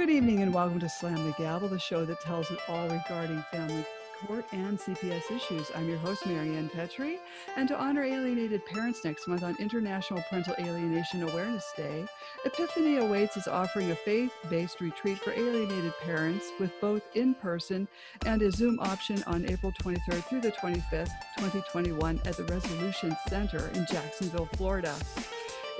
[0.00, 3.44] Good evening and welcome to Slam the Gavel, the show that tells it all regarding
[3.50, 3.84] family
[4.26, 5.70] court and CPS issues.
[5.74, 7.18] I'm your host, Marianne Petrie.
[7.54, 12.06] And to honor alienated parents next month on International Parental Alienation Awareness Day,
[12.46, 17.86] Epiphany Awaits is offering a faith based retreat for alienated parents with both in person
[18.24, 23.70] and a Zoom option on April 23rd through the 25th, 2021, at the Resolution Center
[23.74, 24.96] in Jacksonville, Florida.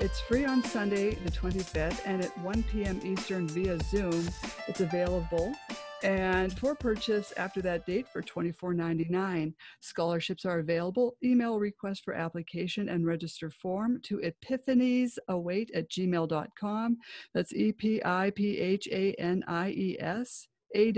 [0.01, 2.99] It's free on Sunday, the 25th, and at 1 p.m.
[3.03, 4.27] Eastern via Zoom.
[4.67, 5.53] It's available.
[6.01, 9.53] And for purchase after that date for $24.99.
[9.79, 11.17] Scholarships are available.
[11.23, 16.97] Email request for application and register form to epiphaniesawait at gmail.com.
[17.35, 20.97] That's E P I P H A N I E S await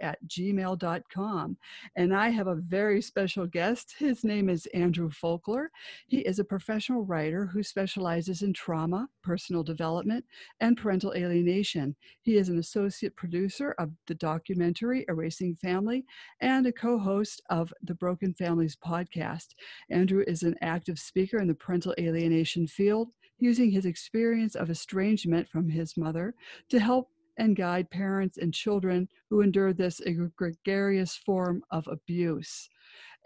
[0.00, 1.56] at gmail.com.
[1.96, 3.94] And I have a very special guest.
[3.98, 5.66] His name is Andrew Folkler.
[6.08, 10.24] He is a professional writer who specializes in trauma, personal development,
[10.60, 11.94] and parental alienation.
[12.22, 16.04] He is an associate producer of the documentary Erasing Family
[16.40, 19.48] and a co host of the Broken Families podcast.
[19.90, 25.48] Andrew is an active speaker in the parental alienation field using his experience of estrangement
[25.48, 26.34] from his mother
[26.68, 30.00] to help and guide parents and children who endure this
[30.36, 32.68] gregarious form of abuse.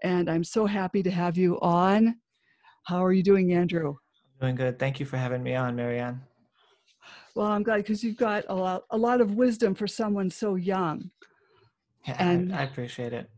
[0.03, 2.17] And I'm so happy to have you on.
[2.84, 3.97] How are you doing, Andrew?
[4.41, 4.78] Doing good.
[4.78, 6.20] Thank you for having me on, Marianne.
[7.34, 10.55] Well, I'm glad because you've got a lot, a lot of wisdom for someone so
[10.55, 11.11] young.
[12.06, 13.28] Yeah, and I, I appreciate it.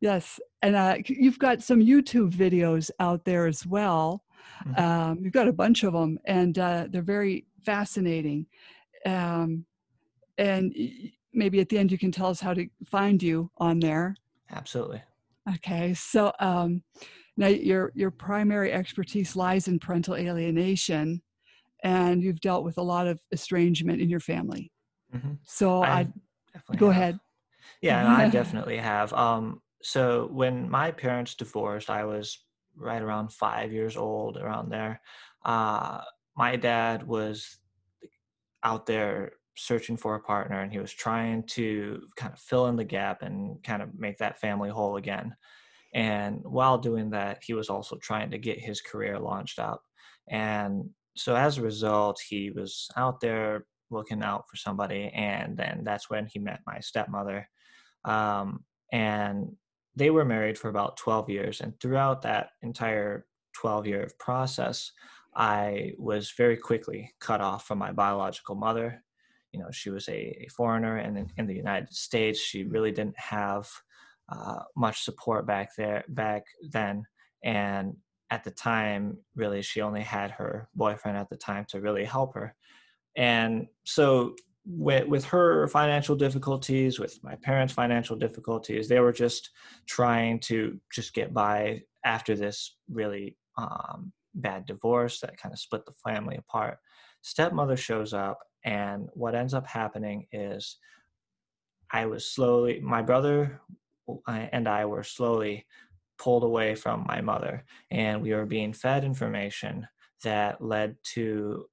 [0.00, 4.24] Yes, and uh, you've got some YouTube videos out there as well.
[4.66, 4.82] Mm-hmm.
[4.82, 8.46] Um, you've got a bunch of them, and uh, they're very fascinating.
[9.04, 9.66] Um,
[10.40, 10.74] and
[11.32, 14.16] maybe at the end you can tell us how to find you on there.
[14.50, 15.02] Absolutely.
[15.56, 16.82] Okay so um,
[17.36, 21.22] now your your primary expertise lies in parental alienation
[21.82, 24.70] and you've dealt with a lot of estrangement in your family.
[25.14, 25.32] Mm-hmm.
[25.42, 26.06] so i,
[26.70, 26.96] I go have.
[26.96, 27.20] ahead.
[27.82, 29.12] Yeah no, i definitely have.
[29.12, 32.38] Um, so when my parents divorced i was
[32.76, 35.00] right around five years old around there.
[35.44, 36.00] Uh,
[36.36, 37.58] my dad was
[38.62, 42.76] out there searching for a partner and he was trying to kind of fill in
[42.76, 45.34] the gap and kind of make that family whole again.
[45.94, 49.82] And while doing that, he was also trying to get his career launched up.
[50.28, 55.10] And so as a result, he was out there looking out for somebody.
[55.14, 57.48] And then that's when he met my stepmother.
[58.04, 59.56] Um, and
[59.96, 61.60] they were married for about 12 years.
[61.60, 64.92] And throughout that entire 12 year process,
[65.34, 69.02] I was very quickly cut off from my biological mother
[69.52, 72.40] you know she was a, a foreigner and in, in, the united states.
[72.40, 73.68] She really didn't have
[74.28, 77.04] uh, much support back there back then.
[77.44, 77.96] And
[78.30, 82.34] at the time really she only had her boyfriend at the time to really help
[82.34, 82.54] her.
[83.16, 89.50] And so with, with her financial difficulties with my parents financial difficulties they were just
[89.88, 95.84] trying to just get by after this really um, bad divorce that kind of split
[95.86, 96.78] the family apart.
[97.22, 100.76] Stepmother shows up and what ends up happening is
[101.90, 103.60] I was slowly, my brother
[104.08, 105.66] uh, and I were slowly
[106.18, 109.88] pulled away from my mother, and we were being fed information
[110.22, 111.66] that led to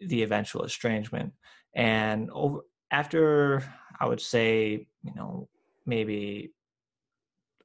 [0.00, 1.32] the eventual estrangement.
[1.74, 3.62] And over, after,
[4.00, 5.48] I would say, you know,
[5.86, 6.52] maybe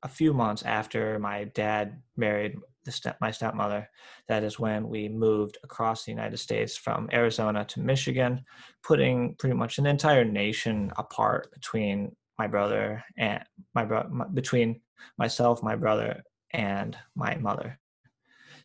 [0.03, 3.89] a few months after my dad married the step my stepmother
[4.27, 8.43] that is when we moved across the united states from arizona to michigan
[8.83, 13.43] putting pretty much an entire nation apart between my brother and
[13.73, 14.81] my brother between
[15.17, 17.79] myself my brother and my mother.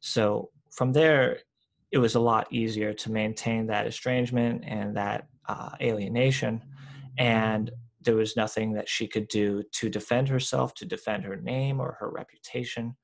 [0.00, 1.38] So from there
[1.90, 6.62] it was a lot easier to maintain that estrangement and that uh, alienation
[7.18, 7.70] and
[8.00, 11.96] there was nothing that she could do to defend herself to defend her name or
[11.98, 12.96] her reputation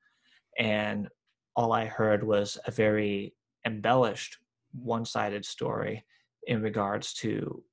[0.57, 1.07] and
[1.55, 3.33] all I heard was a very
[3.65, 4.37] embellished,
[4.73, 6.05] one sided story
[6.47, 7.63] in regards to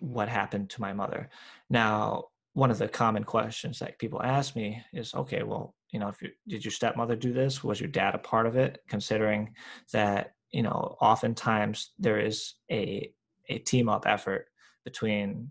[0.00, 1.30] what happened to my mother.
[1.70, 6.08] Now, one of the common questions that people ask me is okay, well, you know,
[6.08, 7.64] if you, did your stepmother do this?
[7.64, 8.82] Was your dad a part of it?
[8.88, 9.54] Considering
[9.92, 13.12] that, you know, oftentimes there is a,
[13.48, 14.48] a team up effort
[14.84, 15.50] between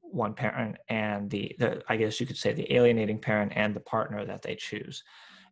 [0.00, 3.80] one parent and the, the, I guess you could say the alienating parent and the
[3.80, 5.04] partner that they choose.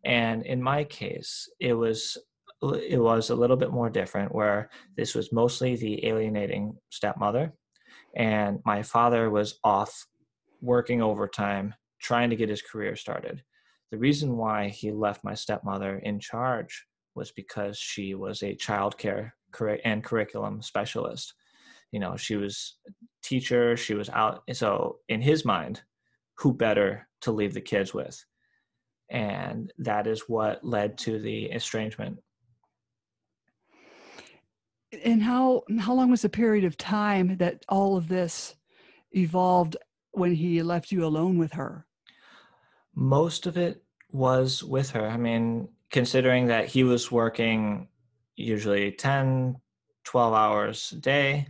[0.05, 2.17] And in my case, it was
[2.61, 7.53] it was a little bit more different where this was mostly the alienating stepmother
[8.15, 10.07] and my father was off
[10.61, 13.43] working overtime trying to get his career started.
[13.91, 18.97] The reason why he left my stepmother in charge was because she was a child
[18.97, 19.35] care
[19.83, 21.33] and curriculum specialist.
[21.91, 22.91] you know she was a
[23.23, 25.81] teacher she was out so in his mind
[26.37, 28.23] who better to leave the kids with
[29.09, 32.19] and that is what led to the estrangement.
[35.03, 38.55] And how how long was the period of time that all of this
[39.11, 39.77] evolved
[40.11, 41.85] when he left you alone with her?
[42.95, 45.07] Most of it was with her.
[45.07, 47.87] I mean considering that he was working
[48.35, 49.55] usually 10
[50.03, 51.47] 12 hours a day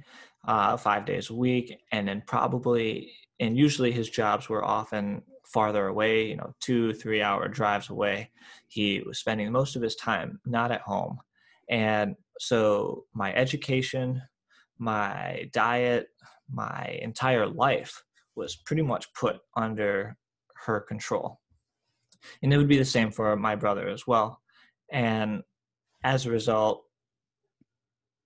[0.48, 5.22] uh, five days a week and then probably and usually his jobs were often
[5.52, 8.32] farther away you know two three hour drives away.
[8.68, 11.20] He was spending most of his time not at home.
[11.70, 14.22] And so my education
[14.80, 16.08] my diet
[16.52, 18.04] my entire life
[18.36, 20.16] was pretty much put under
[20.66, 21.40] her control.
[22.42, 24.42] And it would be the same for my brother as well.
[24.92, 25.42] And
[26.04, 26.87] as a result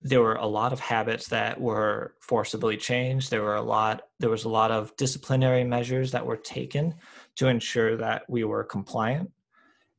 [0.02, 4.30] there were a lot of habits that were forcibly changed there were a lot there
[4.30, 6.94] was a lot of disciplinary measures that were taken
[7.36, 9.30] to ensure that we were compliant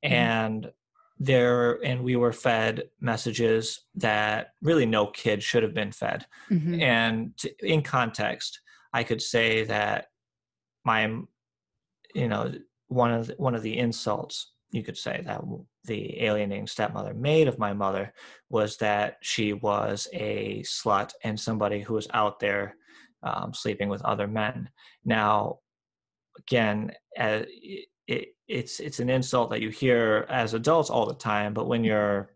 [0.03, 0.13] mm-hmm.
[0.13, 0.71] and
[1.19, 6.81] there and we were fed messages that really no kid should have been fed mm-hmm.
[6.81, 8.59] and to, in context
[8.93, 10.07] i could say that
[10.83, 11.03] my
[12.13, 12.51] you know
[12.87, 15.41] one of the, one of the insults you could say that
[15.85, 18.13] the alienating stepmother made of my mother
[18.49, 22.75] was that she was a slut and somebody who was out there
[23.23, 24.69] um, sleeping with other men.
[25.05, 25.59] Now,
[26.37, 27.43] again, uh,
[28.07, 31.83] it, it's it's an insult that you hear as adults all the time, but when
[31.83, 32.33] you're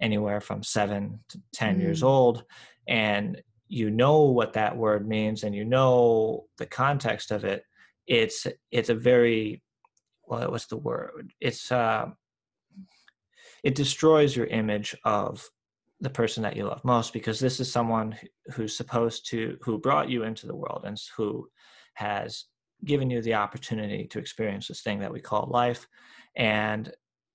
[0.00, 1.80] anywhere from seven to 10 mm.
[1.80, 2.44] years old
[2.88, 7.64] and you know what that word means and you know the context of it
[8.06, 9.62] it's it's a very
[10.26, 12.06] well what's the word it's uh
[13.64, 15.48] it destroys your image of
[16.00, 18.16] the person that you love most because this is someone
[18.52, 21.48] who's supposed to who brought you into the world and who
[21.94, 22.44] has
[22.84, 25.88] given you the opportunity to experience this thing that we call life
[26.36, 26.92] and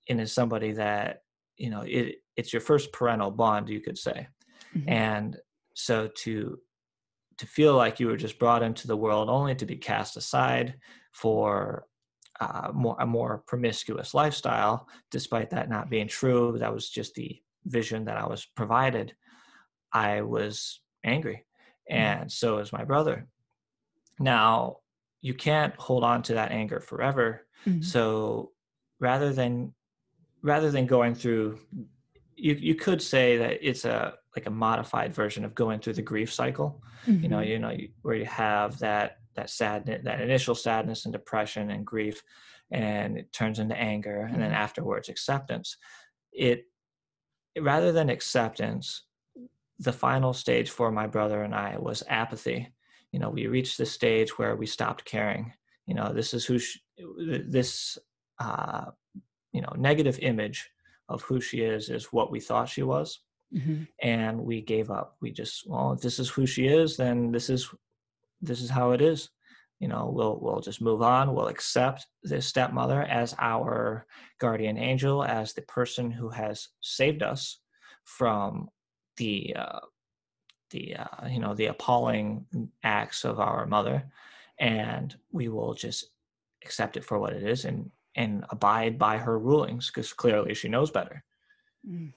[0.08, 1.22] and is somebody that
[1.56, 4.28] you know it it's your first parental bond you could say
[4.74, 4.88] mm-hmm.
[4.88, 5.36] and
[5.74, 6.58] so to
[7.38, 10.74] to feel like you were just brought into the world only to be cast aside
[11.12, 11.86] for
[12.40, 16.56] uh, more a more promiscuous lifestyle, despite that not being true.
[16.58, 19.14] That was just the vision that I was provided.
[19.92, 21.44] I was angry,
[21.90, 21.96] mm.
[21.96, 23.26] and so is my brother.
[24.18, 24.78] Now,
[25.20, 27.46] you can't hold on to that anger forever.
[27.66, 27.82] Mm-hmm.
[27.82, 28.52] So,
[29.00, 29.74] rather than
[30.42, 31.58] rather than going through,
[32.36, 36.02] you you could say that it's a like a modified version of going through the
[36.02, 36.82] grief cycle.
[37.06, 37.22] Mm-hmm.
[37.22, 37.50] You know, mm-hmm.
[37.50, 42.22] you know, where you have that that sadness, that initial sadness and depression and grief,
[42.70, 44.62] and it turns into anger, and then mm-hmm.
[44.62, 45.76] afterwards acceptance.
[46.32, 46.64] It
[47.58, 49.04] rather than acceptance,
[49.78, 52.72] the final stage for my brother and I was apathy.
[53.12, 55.52] You know, we reached the stage where we stopped caring.
[55.86, 56.80] You know, this is who she,
[57.48, 57.98] this
[58.38, 58.86] uh,
[59.52, 60.70] you know negative image
[61.08, 63.20] of who she is is what we thought she was
[63.54, 63.82] mm-hmm.
[64.00, 67.50] and we gave up we just well if this is who she is then this
[67.50, 67.68] is
[68.40, 69.30] this is how it is.
[69.78, 71.34] You know we'll we'll just move on.
[71.34, 74.06] We'll accept this stepmother as our
[74.38, 77.60] guardian angel as the person who has saved us
[78.04, 78.68] from
[79.16, 79.80] the uh,
[80.70, 82.46] the uh, you know the appalling
[82.82, 84.04] acts of our mother.
[84.58, 86.10] And we will just
[86.64, 90.68] accept it for what it is and and abide by her rulings because clearly she
[90.68, 91.24] knows better.
[91.88, 92.12] Mm.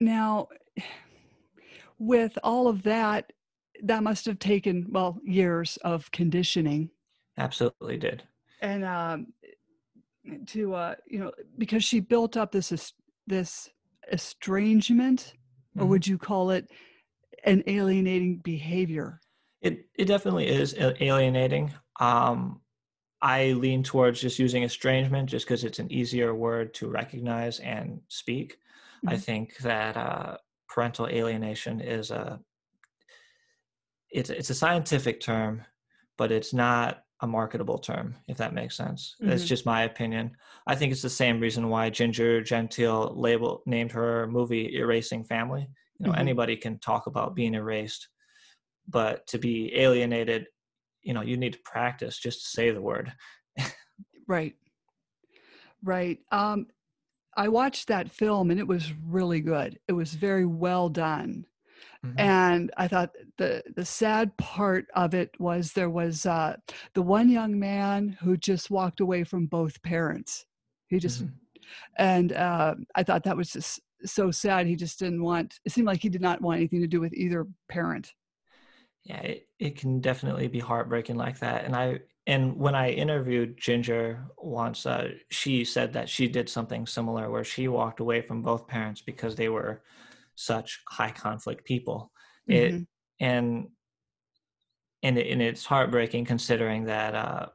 [0.00, 0.48] now
[2.02, 3.32] with all of that,
[3.84, 6.90] that must have taken, well, years of conditioning.
[7.38, 8.24] Absolutely did.
[8.60, 9.26] And um,
[10.48, 12.92] to, uh, you know, because she built up this,
[13.26, 13.70] this
[14.10, 15.34] estrangement,
[15.76, 15.82] mm-hmm.
[15.82, 16.70] or would you call it
[17.44, 19.20] an alienating behavior?
[19.60, 21.72] It, it definitely is alienating.
[22.00, 22.60] Um,
[23.20, 28.00] I lean towards just using estrangement just because it's an easier word to recognize and
[28.08, 28.58] speak.
[29.04, 29.08] Mm-hmm.
[29.08, 30.36] I think that uh,
[30.72, 32.40] parental alienation is a
[34.10, 35.62] it's it's a scientific term,
[36.16, 39.14] but it's not a marketable term, if that makes sense.
[39.20, 39.30] Mm-hmm.
[39.30, 40.32] That's just my opinion.
[40.66, 45.68] I think it's the same reason why Ginger Gentile label named her movie Erasing Family.
[45.98, 46.20] You know, mm-hmm.
[46.20, 48.08] anybody can talk about being erased,
[48.88, 50.46] but to be alienated,
[51.02, 53.12] you know, you need to practice just to say the word.
[54.26, 54.54] right.
[55.84, 56.18] Right.
[56.30, 56.66] Um,
[57.36, 59.78] I watched that film and it was really good.
[59.88, 61.46] It was very well done.
[62.04, 62.18] Mm-hmm.
[62.18, 66.56] And I thought the the sad part of it was there was uh,
[66.94, 70.44] the one young man who just walked away from both parents.
[70.88, 71.34] He just, mm-hmm.
[71.98, 75.86] and uh, I thought that was just so sad he just didn't want it seemed
[75.86, 78.12] like he did not want anything to do with either parent
[79.04, 83.58] yeah it, it can definitely be heartbreaking like that and i and when i interviewed
[83.58, 88.42] ginger once uh, she said that she did something similar where she walked away from
[88.42, 89.82] both parents because they were
[90.34, 92.12] such high conflict people
[92.48, 92.76] mm-hmm.
[92.76, 92.86] it
[93.20, 93.68] and
[95.04, 97.46] and, it, and it's heartbreaking considering that uh,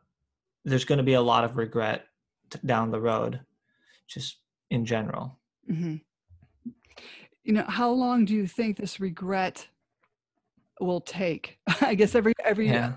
[0.66, 2.06] there's going to be a lot of regret
[2.66, 3.39] down the road
[4.10, 5.39] just in general
[5.70, 5.96] mm-hmm.
[7.44, 9.68] you know how long do you think this regret
[10.79, 12.93] will take i guess every every yeah.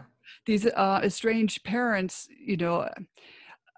[0.47, 2.89] these uh, estranged parents you know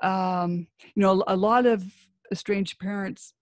[0.02, 1.84] um, you know a lot of
[2.30, 3.34] estranged parents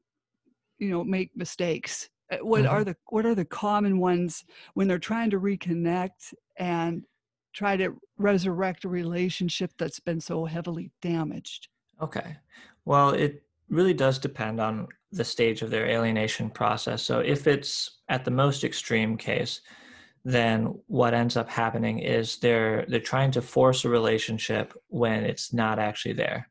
[0.79, 2.75] you know make mistakes uh, what mm-hmm.
[2.75, 7.05] are the what are the common ones when they're trying to reconnect and
[7.53, 11.69] try to resurrect a relationship that's been so heavily damaged
[12.01, 12.37] okay
[12.85, 17.03] well it really does depend on the stage of their alienation process.
[17.03, 19.61] So if it's at the most extreme case,
[20.25, 25.53] then what ends up happening is they're they're trying to force a relationship when it's
[25.53, 26.49] not actually there.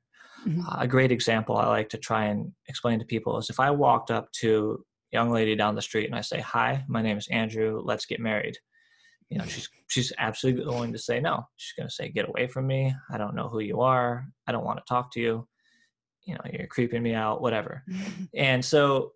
[0.47, 0.61] Mm-hmm.
[0.67, 3.71] Uh, a great example I like to try and explain to people is if I
[3.71, 7.17] walked up to a young lady down the street and I say, "Hi, my name
[7.17, 7.81] is Andrew.
[7.83, 8.57] Let's get married."
[9.29, 11.45] You know, she's she's absolutely going to say no.
[11.57, 12.93] She's going to say, "Get away from me.
[13.11, 14.25] I don't know who you are.
[14.47, 15.47] I don't want to talk to you."
[16.29, 17.83] you know you're creeping me out whatever
[18.35, 19.11] and so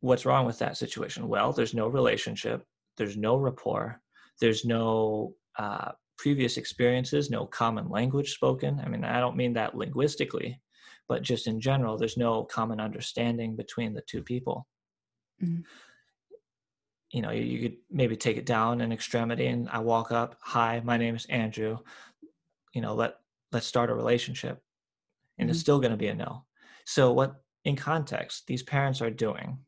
[0.00, 2.64] what's wrong with that situation well there's no relationship
[3.00, 4.00] there's no rapport
[4.40, 9.74] there's no uh, previous experiences no common language spoken i mean i don't mean that
[9.74, 10.60] linguistically
[11.08, 14.66] but just in general there's no common understanding between the two people
[15.42, 15.62] mm-hmm.
[17.10, 20.36] you know you, you could maybe take it down an extremity and i walk up
[20.42, 21.78] hi my name is andrew
[22.74, 23.14] you know let
[23.52, 24.60] let's start a relationship
[25.40, 25.52] and mm-hmm.
[25.52, 26.44] it's still going to be a no.
[26.84, 29.58] So, what in context these parents are doing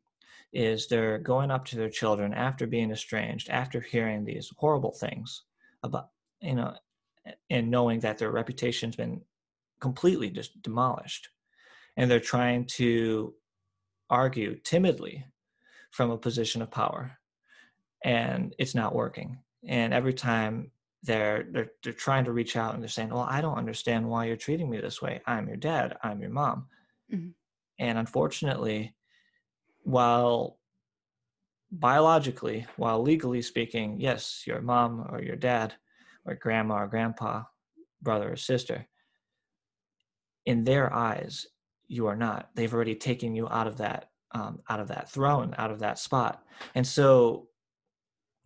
[0.52, 5.44] is they're going up to their children after being estranged, after hearing these horrible things
[5.82, 6.08] about,
[6.40, 6.74] you know,
[7.50, 9.20] and knowing that their reputation's been
[9.80, 11.28] completely just demolished.
[11.96, 13.34] And they're trying to
[14.10, 15.24] argue timidly
[15.90, 17.18] from a position of power.
[18.04, 19.38] And it's not working.
[19.66, 20.70] And every time
[21.02, 24.26] they're they're they're trying to reach out and they're saying, "Well, I don't understand why
[24.26, 25.20] you're treating me this way.
[25.26, 25.96] I'm your dad.
[26.02, 26.66] I'm your mom."
[27.12, 27.30] Mm-hmm.
[27.78, 28.94] And unfortunately,
[29.82, 30.58] while
[31.70, 35.74] biologically, while legally speaking, yes, your mom or your dad
[36.24, 37.42] or grandma or grandpa,
[38.00, 38.86] brother or sister,
[40.44, 41.46] in their eyes,
[41.88, 42.50] you are not.
[42.54, 45.98] They've already taken you out of that um, out of that throne, out of that
[45.98, 46.42] spot.
[46.74, 47.48] And so,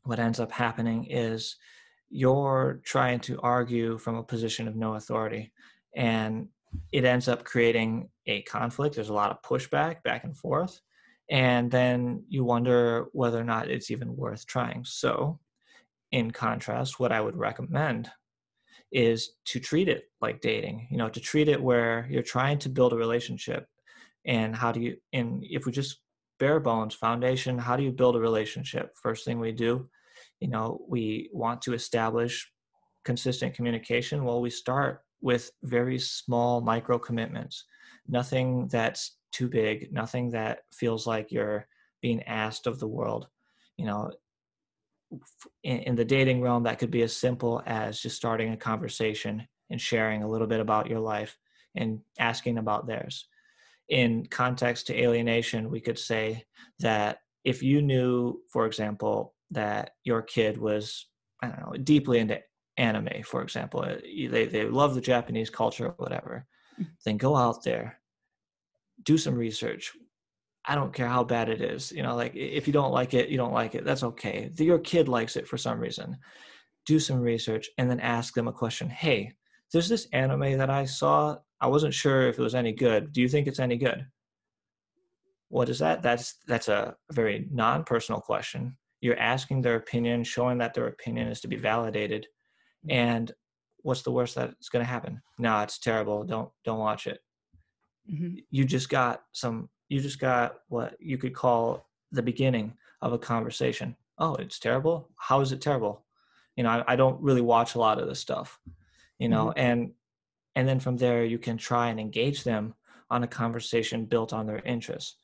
[0.02, 1.56] what ends up happening is
[2.10, 5.52] you're trying to argue from a position of no authority
[5.96, 6.48] and
[6.92, 10.80] it ends up creating a conflict there's a lot of pushback back and forth
[11.30, 14.84] and then you wonder whether or not it's even worth trying.
[14.84, 15.40] So
[16.12, 18.10] in contrast what i would recommend
[18.92, 22.68] is to treat it like dating you know to treat it where you're trying to
[22.68, 23.66] build a relationship
[24.24, 26.00] and how do you and if we just
[26.38, 28.94] bare bones foundation how do you build a relationship?
[29.02, 29.88] First thing we do
[30.40, 32.50] you know we want to establish
[33.04, 34.24] consistent communication.
[34.24, 37.64] Well we start with very small micro commitments
[38.06, 41.66] nothing that's too big nothing that feels like you're
[42.02, 43.28] being asked of the world
[43.76, 44.10] you know
[45.62, 49.46] in, in the dating realm that could be as simple as just starting a conversation
[49.70, 51.36] and sharing a little bit about your life
[51.76, 53.28] and asking about theirs
[53.88, 56.42] in context to alienation we could say
[56.80, 61.06] that if you knew for example that your kid was
[61.42, 62.40] I don't know deeply into
[62.76, 63.96] anime, for example, uh,
[64.30, 66.46] they they love the Japanese culture or whatever,
[66.80, 66.86] mm.
[67.04, 67.98] then go out there,
[69.06, 69.92] do some research.
[70.66, 71.92] I don't care how bad it is.
[71.92, 73.84] You know, like if you don't like it, you don't like it.
[73.84, 74.50] That's okay.
[74.58, 76.16] Your kid likes it for some reason.
[76.84, 78.90] Do some research and then ask them a question.
[78.90, 79.32] Hey,
[79.72, 81.36] there's this anime that I saw.
[81.60, 83.12] I wasn't sure if it was any good.
[83.12, 84.04] Do you think it's any good?
[85.48, 86.02] What is that?
[86.02, 91.40] That's that's a very non-personal question you're asking their opinion showing that their opinion is
[91.40, 92.26] to be validated
[92.88, 92.98] mm-hmm.
[92.98, 93.32] and
[93.82, 97.20] what's the worst that's going to happen no it's terrible don't don't watch it
[98.10, 98.36] mm-hmm.
[98.50, 102.72] you just got some you just got what you could call the beginning
[103.02, 106.04] of a conversation oh it's terrible how is it terrible
[106.56, 108.58] you know i, I don't really watch a lot of this stuff
[109.18, 109.58] you know mm-hmm.
[109.58, 109.92] and
[110.54, 112.74] and then from there you can try and engage them
[113.10, 115.16] on a conversation built on their interests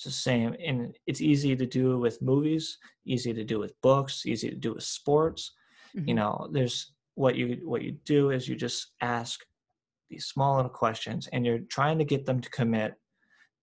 [0.00, 4.24] it's the same, and it's easy to do with movies, easy to do with books,
[4.24, 5.52] easy to do with sports.
[5.94, 6.08] Mm-hmm.
[6.08, 9.44] You know, there's what you what you do is you just ask
[10.10, 12.94] these small little questions, and you're trying to get them to commit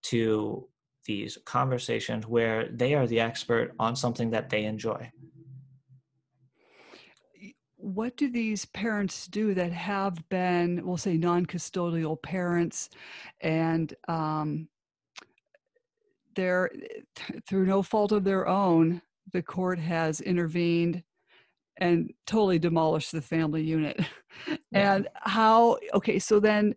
[0.03, 0.67] to
[1.05, 5.11] these conversations where they are the expert on something that they enjoy.
[7.75, 12.89] What do these parents do that have been, we'll say, non custodial parents?
[13.41, 14.67] And um,
[16.35, 16.71] they're
[17.47, 19.01] through no fault of their own,
[19.33, 21.03] the court has intervened
[21.79, 23.99] and totally demolished the family unit.
[24.71, 24.93] Yeah.
[24.93, 26.75] And how, okay, so then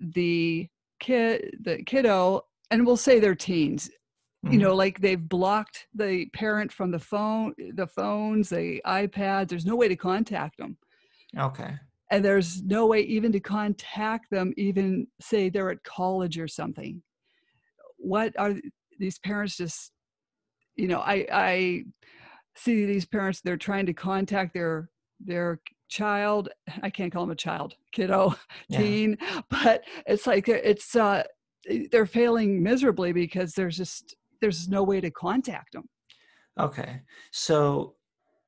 [0.00, 0.66] the
[0.98, 3.88] kid, the kiddo, and we'll say they're teens,
[4.44, 4.52] Mm-hmm.
[4.52, 9.66] you know like they've blocked the parent from the phone the phones the ipads there's
[9.66, 10.76] no way to contact them
[11.36, 11.74] okay
[12.12, 17.02] and there's no way even to contact them even say they're at college or something
[17.96, 18.54] what are
[19.00, 19.90] these parents just
[20.76, 21.84] you know i i
[22.58, 26.48] see these parents they're trying to contact their their child
[26.82, 28.34] i can't call them a child kiddo
[28.68, 28.78] yeah.
[28.78, 31.22] teen but it's like it's uh
[31.90, 35.88] they're failing miserably because there's just there's no way to contact them.
[36.58, 37.00] Okay.
[37.30, 37.94] So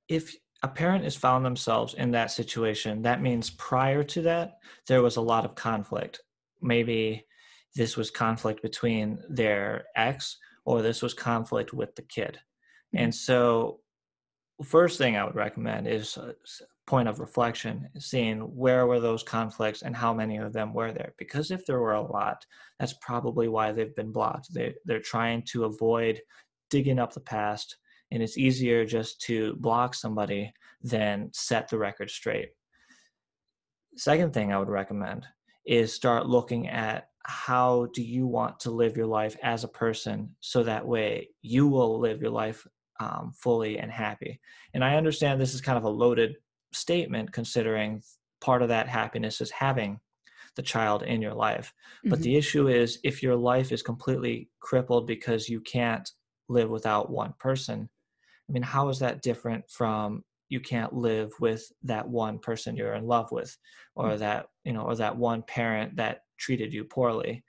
[0.08, 5.02] if a parent has found themselves in that situation, that means prior to that, there
[5.02, 6.20] was a lot of conflict.
[6.60, 7.26] Maybe
[7.74, 12.38] this was conflict between their ex or this was conflict with the kid.
[12.94, 13.04] Mm-hmm.
[13.04, 13.80] And so,
[14.64, 19.22] first thing I would recommend is uh, a point of reflection, seeing where were those
[19.22, 21.14] conflicts and how many of them were there.
[21.18, 22.44] Because if there were a lot,
[22.78, 24.52] that's probably why they've been blocked.
[24.52, 26.20] They, they're trying to avoid
[26.68, 27.76] digging up the past,
[28.10, 30.52] and it's easier just to block somebody
[30.82, 32.50] than set the record straight.
[33.96, 35.26] Second thing I would recommend
[35.66, 40.34] is start looking at how do you want to live your life as a person
[40.40, 42.66] so that way you will live your life
[43.00, 44.40] um, fully and happy.
[44.74, 46.36] And I understand this is kind of a loaded
[46.72, 48.02] statement considering
[48.40, 49.98] part of that happiness is having
[50.56, 51.72] the child in your life.
[52.04, 52.22] But mm-hmm.
[52.22, 56.08] the issue is if your life is completely crippled because you can't
[56.48, 57.88] live without one person,
[58.48, 62.94] I mean, how is that different from you can't live with that one person you're
[62.94, 63.56] in love with
[63.94, 64.18] or mm-hmm.
[64.18, 67.44] that, you know, or that one parent that treated you poorly?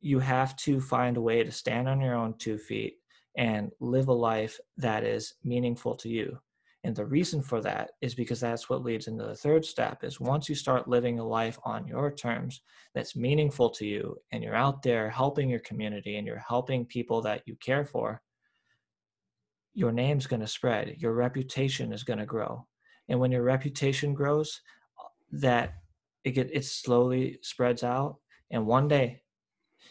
[0.00, 2.99] You have to find a way to stand on your own two feet
[3.36, 6.38] and live a life that is meaningful to you
[6.82, 10.18] and the reason for that is because that's what leads into the third step is
[10.18, 12.62] once you start living a life on your terms
[12.94, 17.20] that's meaningful to you and you're out there helping your community and you're helping people
[17.20, 18.22] that you care for,
[19.74, 22.66] your name's going to spread, your reputation is going to grow.
[23.10, 24.62] And when your reputation grows,
[25.32, 25.74] that
[26.24, 28.16] it get it slowly spreads out
[28.50, 29.22] and one day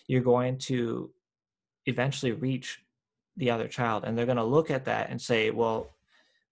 [0.08, 1.12] you're going to
[1.86, 2.82] eventually reach
[3.39, 5.89] the other child and they're going to look at that and say, well,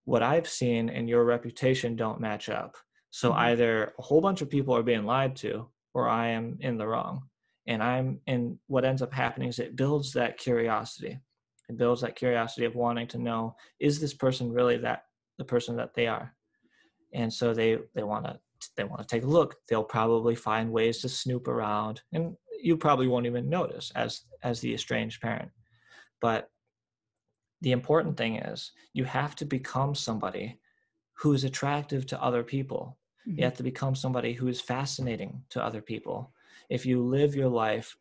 [0.06, 2.78] what I've seen and your reputation don't match up.
[3.12, 3.40] So mm-hmm.
[3.40, 6.88] either a whole bunch of people are being lied to or I am in the
[6.88, 7.24] wrong.
[7.68, 11.20] And I'm and what ends up happening is it builds that curiosity.
[11.68, 15.04] It builds that curiosity of wanting to know is this person really that
[15.38, 16.34] the person that they are?
[17.14, 18.40] And so they they want to
[18.78, 19.56] they want to take a look.
[19.68, 24.62] They'll probably find ways to snoop around and you probably won't even notice as as
[24.62, 25.52] the estranged parent.
[26.22, 26.50] But
[27.62, 30.60] the important thing is you have to become somebody
[31.14, 32.98] who is attractive to other people.
[33.28, 33.40] Mm-hmm.
[33.40, 36.32] You have to become somebody who is fascinating to other people.
[36.70, 37.98] If you live your life,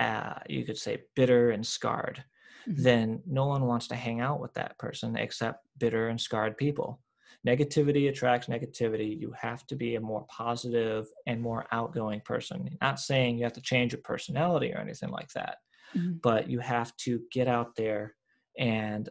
[0.00, 2.24] uh, you could say bitter and scarred,
[2.68, 2.82] mm-hmm.
[2.82, 7.00] then no one wants to hang out with that person except bitter and scarred people.
[7.46, 9.20] Negativity attracts negativity.
[9.20, 12.76] You have to be a more positive and more outgoing person.
[12.80, 15.58] Not saying you have to change your personality or anything like that,
[15.94, 16.14] mm-hmm.
[16.22, 18.15] but you have to get out there
[18.58, 19.08] and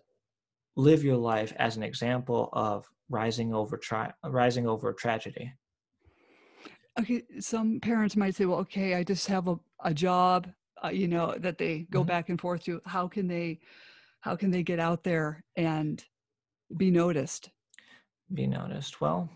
[0.75, 5.51] live your life as an example of rising over tri- rising over tragedy.
[6.99, 10.47] Okay some parents might say well okay i just have a, a job
[10.83, 12.07] uh, you know that they go mm-hmm.
[12.07, 12.81] back and forth to.
[12.85, 13.59] How can they
[14.21, 16.03] how can they get out there and
[16.77, 17.49] be noticed?
[18.33, 19.01] Be noticed.
[19.01, 19.29] Well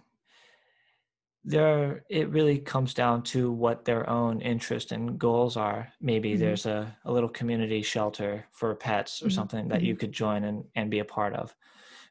[1.46, 6.42] there it really comes down to what their own interest and goals are maybe mm-hmm.
[6.42, 9.36] there's a, a little community shelter for pets or mm-hmm.
[9.36, 9.86] something that mm-hmm.
[9.86, 11.56] you could join and, and be a part of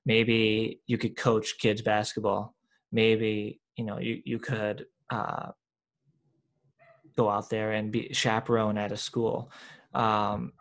[0.06, 2.54] maybe you could coach kids basketball
[2.90, 5.50] maybe you know you, you could uh,
[7.16, 9.50] go out there and be chaperone at a school
[9.94, 10.52] um,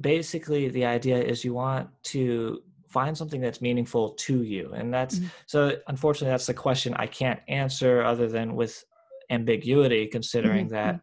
[0.00, 2.62] basically the idea is you want to
[2.92, 5.28] find something that's meaningful to you and that's mm-hmm.
[5.46, 8.84] so unfortunately that's the question i can't answer other than with
[9.30, 10.74] ambiguity considering mm-hmm.
[10.74, 11.00] that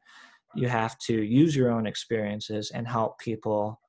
[0.56, 3.80] you have to use your own experiences and help people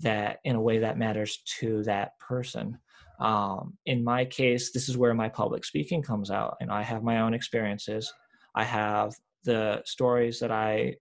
[0.00, 2.78] that in a way that matters to that person
[3.20, 7.02] um, in my case this is where my public speaking comes out and i have
[7.02, 8.12] my own experiences
[8.54, 10.94] i have the stories that i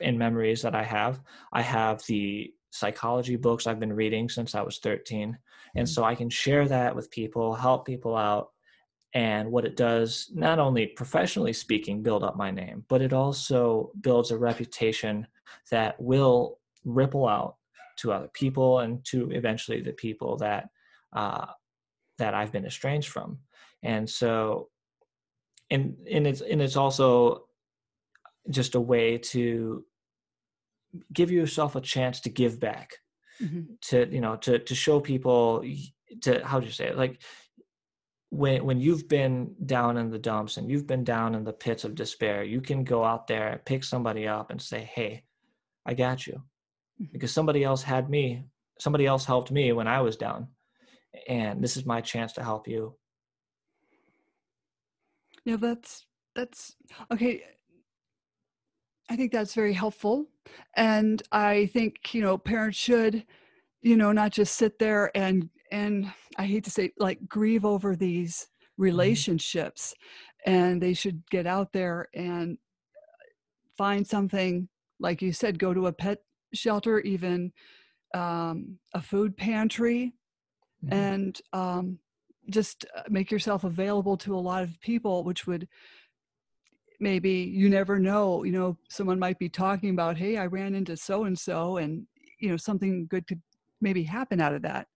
[0.00, 1.20] in memories that I have.
[1.52, 5.38] I have the psychology books I've been reading since I was 13.
[5.76, 5.92] And Mm-hmm.
[5.92, 8.50] so I can share that with people, help people out.
[9.14, 13.92] And what it does, not only professionally speaking, build up my name, but it also
[14.00, 15.26] builds a reputation
[15.70, 17.56] that will ripple out
[17.98, 20.70] to other people and to eventually the people that
[21.12, 21.46] uh,
[22.18, 23.38] that I've been estranged from.
[23.82, 24.70] And so,
[25.70, 27.44] and and it's and it's also
[28.48, 29.84] just a way to
[31.12, 32.98] give yourself a chance to give back
[33.40, 33.80] Mhm.
[33.88, 35.64] to you know to to show people
[36.20, 37.22] to how do you say it like
[38.30, 41.84] when when you've been down in the dumps and you've been down in the pits
[41.84, 45.22] of despair you can go out there and pick somebody up and say hey
[45.86, 46.42] i got you
[47.00, 47.12] Mhm.
[47.12, 48.44] because somebody else had me
[48.78, 50.48] somebody else helped me when i was down
[51.28, 52.96] and this is my chance to help you
[55.44, 56.76] Yeah, that's that's
[57.10, 57.42] okay.
[59.12, 60.26] I think that's very helpful.
[60.74, 63.26] And I think, you know, parents should,
[63.82, 67.94] you know, not just sit there and and I hate to say like grieve over
[67.94, 68.48] these
[68.78, 69.94] relationships
[70.46, 72.56] and they should get out there and
[73.76, 76.18] find something like you said go to a pet
[76.54, 77.52] shelter even
[78.14, 80.14] um, a food pantry
[80.84, 80.92] Mhm.
[80.92, 81.98] and um,
[82.50, 85.68] just uh, make yourself available to a lot of people which would
[87.02, 90.96] maybe you never know you know someone might be talking about hey i ran into
[90.96, 92.06] so and so and
[92.38, 93.40] you know something good could
[93.82, 94.86] maybe happen out of that.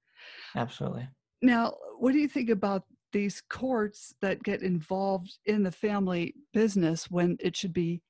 [0.55, 1.09] Absolutely.
[1.43, 7.11] Now what do you think about these courts that get involved in the family business
[7.11, 8.01] when it should be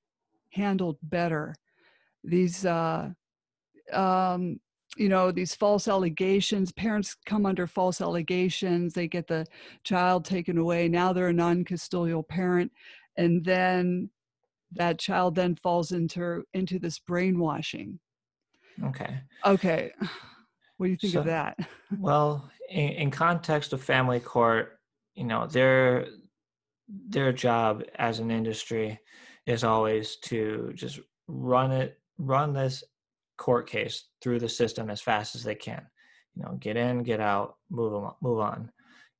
[0.53, 1.55] handled better?
[2.23, 3.11] These uh
[3.93, 4.61] um
[4.97, 9.45] you know these false allegations parents come under false allegations they get the
[9.85, 12.73] child taken away now they're a non-custodial parent
[13.17, 14.11] and then
[14.73, 17.99] that child then falls into into this brainwashing.
[18.85, 19.21] Okay.
[19.45, 19.93] Okay.
[20.79, 21.57] What do you think So- of that?
[21.99, 24.79] Well, in, in context of family court,
[25.15, 26.09] you know, their
[27.09, 28.99] their job as an industry
[29.47, 32.85] is always to just run it, run this
[33.39, 35.87] court case through the system as fast as they can.
[36.35, 38.71] You know, get in, get out, move on, move on,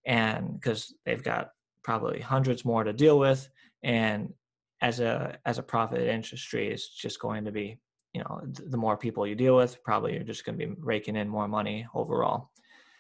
[0.05, 1.53] and because they've got
[1.87, 3.49] probably hundreds more to deal with,
[3.85, 4.35] and
[4.83, 7.79] as a as a profit industry, it's just going to be
[8.13, 11.15] you know the more people you deal with, probably you're just going to be raking
[11.15, 12.51] in more money overall.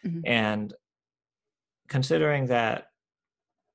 [0.07, 0.23] Mhm.
[0.25, 0.73] And
[1.89, 2.87] considering that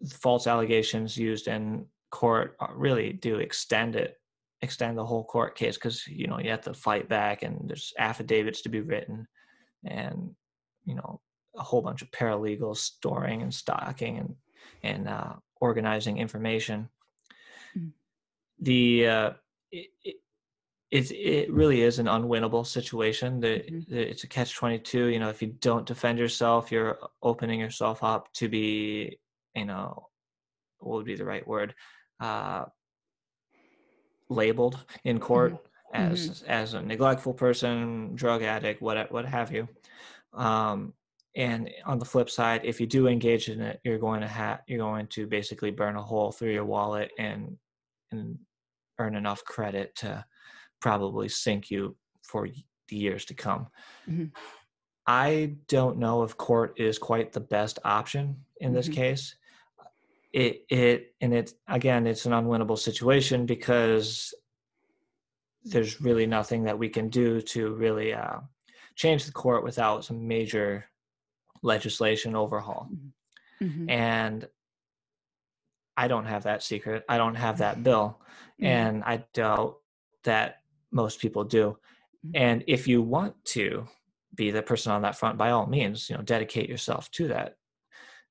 [0.08, 4.16] false allegations used in court really do extend it,
[4.62, 7.94] extend the whole court case because you know you have to fight back and there's
[8.00, 9.28] affidavits to be written,
[9.84, 10.34] and
[10.86, 11.20] you know
[11.58, 14.34] a whole bunch of paralegals storing and stocking and
[14.84, 16.90] and uh, organizing information.
[17.78, 17.92] Mm.
[18.60, 19.32] The uh,
[19.72, 20.16] it, it,
[20.92, 23.40] it it really is an unwinnable situation.
[23.40, 23.88] The, Mhm.
[23.88, 25.06] the it's a catch twenty two.
[25.06, 29.20] You know, if you don't defend yourself, you're opening yourself up to be,
[29.56, 30.08] you know,
[30.80, 31.76] what would be the right word?
[32.20, 32.66] Uh,
[34.30, 35.58] labeled in court
[35.94, 39.68] as as a neglectful person, drug addict, what what have you.
[40.34, 40.94] Um,
[41.36, 44.62] and on the flip side, if you do engage in it, you're going to have
[44.68, 47.58] you're going to basically burn a hole through your wallet and
[48.12, 48.38] and
[49.00, 50.26] earn enough credit to
[50.82, 52.48] probably sink you for
[52.90, 53.68] the years to come.
[54.10, 54.32] Mhm.
[55.08, 58.94] I don't know if court is quite the best option in this Mhm.
[58.94, 59.36] case.
[60.34, 64.34] It it and it again it's an unwinnable situation because
[65.64, 68.40] there's really nothing that we can do to really uh,
[68.96, 70.91] change the court without some major
[71.62, 72.90] legislation overhaul.
[73.62, 73.90] Mhm.
[73.90, 74.50] And
[75.98, 77.04] I don't have that secret.
[77.08, 78.22] I don't have that bill.
[78.60, 78.66] Mhm.
[78.66, 79.80] And I doubt
[80.24, 81.78] that most people do.
[82.26, 82.32] Mhm.
[82.36, 83.88] And if you want to
[84.34, 87.58] be the person on that front, by all means, you know, dedicate yourself to that.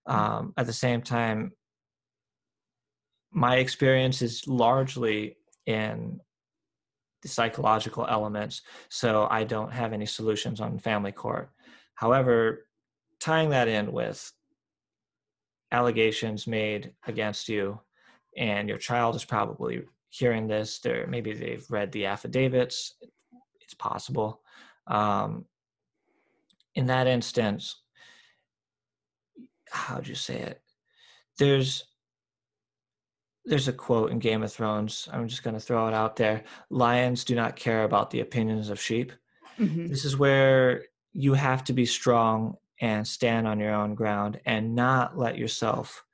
[0.09, 0.15] Mhm.
[0.15, 1.53] Um, at the same time,
[3.31, 6.21] my experience is largely in
[7.23, 11.53] the psychological elements, so I don't have any solutions on family court.
[11.95, 12.67] However,
[13.21, 14.33] tying that in with
[15.73, 17.81] allegations made against you,
[18.37, 22.95] and your child is probably hearing this, there maybe they've read the affidavits.
[23.61, 24.43] It's possible.
[24.87, 25.45] Um,
[26.75, 27.77] in that instance,
[29.71, 30.63] how'd you say it?
[31.39, 31.85] There's
[33.47, 35.09] there's a quote in Game of Thrones.
[35.13, 36.45] I'm just going to throw it out there.
[36.69, 39.13] Lions do not care about the opinions of sheep.
[39.59, 39.89] Mhm.
[39.89, 44.75] This is where you have to be strong and stand on your own ground and
[44.75, 46.05] not let yourself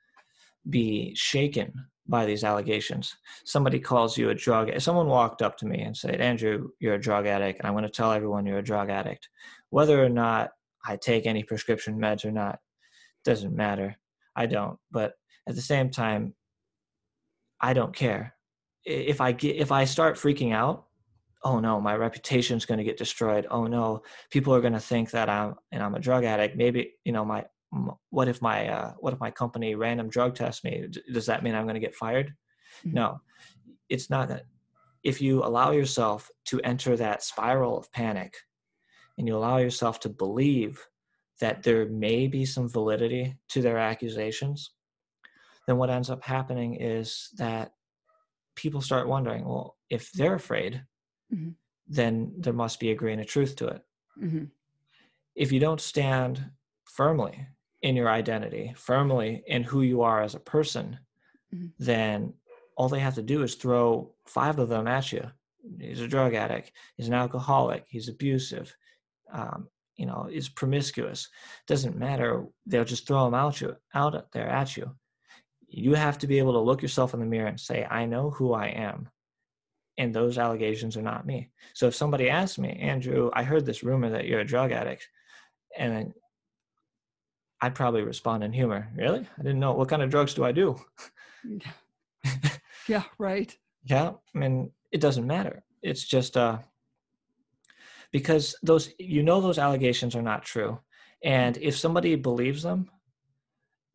[0.69, 1.73] be shaken
[2.07, 3.15] by these allegations.
[3.45, 4.71] Somebody calls you a drug.
[4.79, 7.83] Someone walked up to me and said, "Andrew, you're a drug addict, and I'm going
[7.83, 9.29] to tell everyone you're a drug addict,
[9.69, 10.51] whether or not
[10.85, 12.59] I take any prescription meds or not.
[13.25, 13.95] Doesn't matter.
[14.35, 14.79] I don't.
[14.91, 15.13] But
[15.47, 16.33] at the same time,
[17.59, 18.35] I don't care.
[18.85, 20.86] If I get if I start freaking out,
[21.43, 23.47] oh no, my reputation's going to get destroyed.
[23.49, 26.57] Oh no, people are going to think that I'm and I'm a drug addict.
[26.57, 27.45] Maybe you know my
[28.09, 30.87] what if my uh, what if my company random drug tests me?
[31.11, 32.33] Does that mean I'm going to get fired?
[32.85, 32.95] Mm-hmm.
[32.95, 33.21] No,
[33.89, 34.45] it's not that.
[35.03, 38.35] If you allow yourself to enter that spiral of panic,
[39.17, 40.85] and you allow yourself to believe
[41.39, 44.71] that there may be some validity to their accusations,
[45.67, 47.71] then what ends up happening is that
[48.55, 50.83] people start wondering, well, if they're afraid,
[51.33, 51.49] mm-hmm.
[51.87, 53.81] then there must be a grain of truth to it.
[54.21, 54.45] Mm-hmm.
[55.35, 56.43] If you don't stand
[56.85, 57.47] firmly
[57.81, 60.99] in your identity, firmly in who you are as a person,
[61.53, 61.67] mm-hmm.
[61.79, 62.33] then
[62.75, 65.23] all they have to do is throw five of them at you.
[65.79, 66.71] He's a drug addict.
[66.95, 67.85] He's an alcoholic.
[67.87, 68.75] He's abusive.
[69.31, 71.27] Um, you know, is promiscuous.
[71.67, 72.45] Doesn't matter.
[72.65, 74.95] They'll just throw them out you out there at you.
[75.67, 78.29] You have to be able to look yourself in the mirror and say, "I know
[78.29, 79.09] who I am."
[79.97, 81.49] And those allegations are not me.
[81.73, 85.07] So if somebody asks me, Andrew, I heard this rumor that you're a drug addict,
[85.77, 86.13] and
[87.61, 88.89] I'd probably respond in humor.
[88.95, 89.27] Really?
[89.37, 89.73] I didn't know.
[89.73, 90.79] What kind of drugs do I do?
[92.87, 93.55] yeah, right.
[93.83, 95.63] Yeah, I mean, it doesn't matter.
[95.81, 96.59] It's just uh,
[98.11, 100.79] because those you know those allegations are not true,
[101.23, 102.89] and if somebody believes them,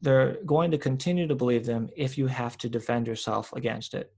[0.01, 4.13] they're going to continue to believe them if you have to defend yourself against it.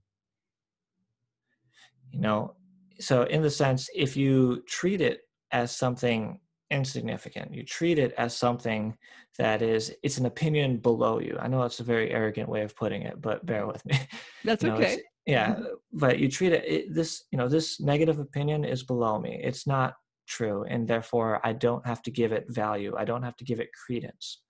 [2.15, 2.55] You know,
[3.01, 7.55] so in the sense, if you treat it as something insignificant.
[7.55, 8.97] You treat it as something
[9.39, 11.37] that is it's an opinion below you.
[11.41, 13.99] I know that's a very arrogant way of putting it, but bear with me.
[14.45, 15.03] That's you know, okay.
[15.27, 15.59] Yeah,
[15.93, 19.41] but you treat it, it this you know this negative opinion is below me.
[19.43, 19.95] It's not
[20.29, 22.95] true, and therefore I don't have to give it value.
[22.97, 24.41] I don't have to give it credence.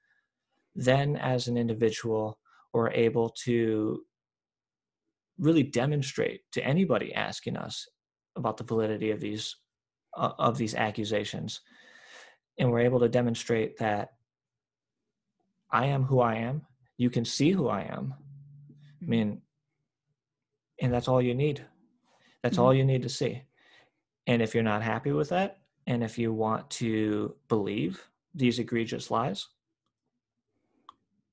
[0.75, 2.39] Then, as an individual,
[2.73, 4.03] we're able to
[5.39, 7.87] really demonstrate to anybody asking us
[8.37, 9.57] about the validity of these
[10.17, 11.61] uh, of these accusations
[12.59, 14.13] and we're able to demonstrate that
[15.71, 16.63] I am who I am.
[16.97, 18.15] You can see who I am.
[19.03, 19.43] I mean,
[20.81, 21.65] and that's all you need.
[22.43, 22.65] That's mm-hmm.
[22.65, 23.43] all you need to see.
[24.27, 28.03] And if you're not happy with that, and if you want to believe
[28.35, 29.49] these egregious lies,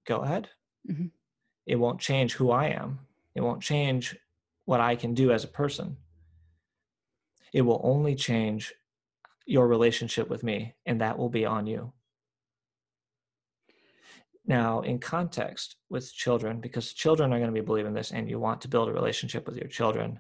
[0.05, 0.49] go ahead.
[0.89, 1.07] Mm-hmm.
[1.67, 2.99] It won't change who I am.
[3.35, 4.15] It won't change
[4.65, 5.97] what I can do as a person.
[7.53, 8.73] It will only change
[9.45, 11.93] your relationship with me, and that will be on you.
[14.45, 18.39] Now, in context with children, because children are going to be believing this and you
[18.39, 20.19] want to build a relationship with your children,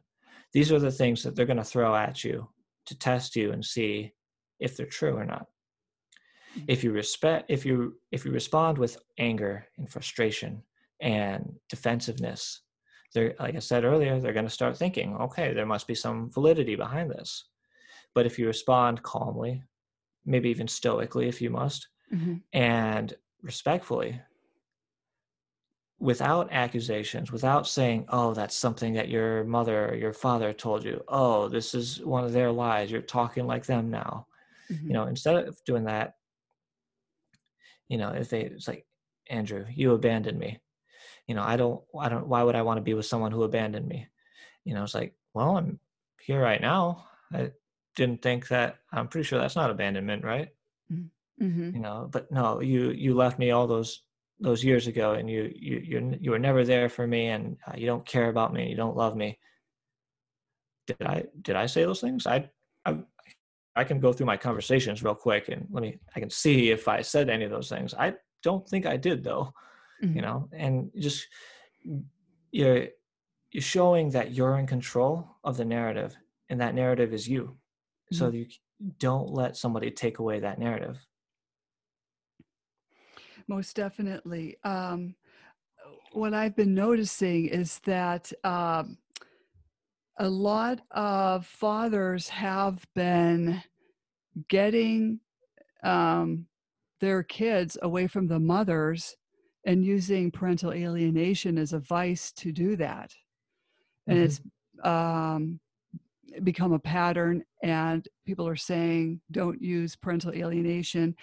[0.53, 2.47] these are the things that they're going to throw at you
[2.85, 4.13] to test you and see
[4.59, 5.47] if they're true or not.
[6.57, 6.65] Mm-hmm.
[6.67, 10.63] If you respect if you if you respond with anger and frustration
[10.99, 12.61] and defensiveness,
[13.13, 16.29] they're like I said earlier, they're going to start thinking, okay, there must be some
[16.31, 17.45] validity behind this.
[18.13, 19.63] But if you respond calmly,
[20.25, 22.35] maybe even stoically if you must, mm-hmm.
[22.53, 24.19] and respectfully,
[25.99, 31.01] without accusations, without saying, oh, that's something that your mother or your father told you,
[31.07, 34.25] oh, this is one of their lies, you're talking like them now.
[34.71, 34.87] Mm-hmm.
[34.87, 36.15] You know, instead of doing that,
[37.87, 38.85] you know, if they, it's like,
[39.29, 40.59] Andrew, you abandoned me.
[41.27, 43.43] You know, I don't, I don't, why would I want to be with someone who
[43.43, 44.07] abandoned me?
[44.65, 45.79] You know, it's like, well, I'm
[46.21, 47.05] here right now.
[47.33, 47.51] I,
[47.95, 50.49] didn't think that i'm pretty sure that's not abandonment right
[50.91, 51.45] mm-hmm.
[51.45, 51.75] mm-hmm.
[51.75, 54.03] you know but no you you left me all those
[54.39, 57.73] those years ago and you you you you were never there for me and uh,
[57.75, 59.37] you don't care about me and you don't love me
[60.87, 62.47] did i did i say those things i
[62.85, 62.97] i
[63.75, 66.87] i can go through my conversations real quick and let me i can see if
[66.87, 69.53] i said any of those things i don't think i did though
[70.01, 70.15] mm-hmm.
[70.15, 71.27] you know and just
[72.51, 72.87] you're
[73.51, 76.15] you're showing that you're in control of the narrative
[76.49, 77.55] and that narrative is you
[78.11, 78.37] so mm-hmm.
[78.37, 78.45] you
[78.99, 80.97] don't let somebody take away that narrative
[83.47, 85.15] most definitely um,
[86.13, 88.97] what i've been noticing is that um,
[90.19, 93.61] a lot of fathers have been
[94.47, 95.19] getting
[95.83, 96.45] um,
[96.99, 99.15] their kids away from the mothers
[99.65, 103.11] and using parental alienation as a vice to do that
[104.07, 104.25] and mm-hmm.
[104.25, 104.41] it's
[104.83, 105.59] um,
[106.43, 111.15] become a pattern and people are saying don't use parental alienation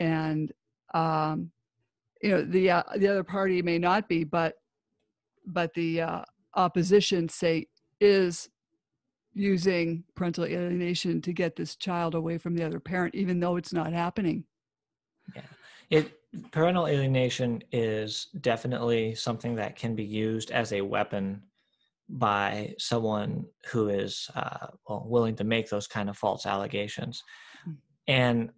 [0.00, 0.52] and
[0.94, 1.50] um,
[2.22, 4.54] you know the uh, the other party may not be but
[5.46, 6.22] but the uh,
[6.54, 7.66] opposition say
[8.00, 8.48] is
[9.36, 13.72] using parental alienation to get this child away from the other parent, even though it's
[13.72, 14.44] not happening.
[15.34, 15.42] Yeah,
[15.90, 16.12] it
[16.50, 21.42] parental alienation is definitely something that can be used as a weapon
[22.08, 27.22] by someone who is uh, well, willing to make those kind of false allegations.
[27.68, 27.76] Mm.
[28.08, 28.50] And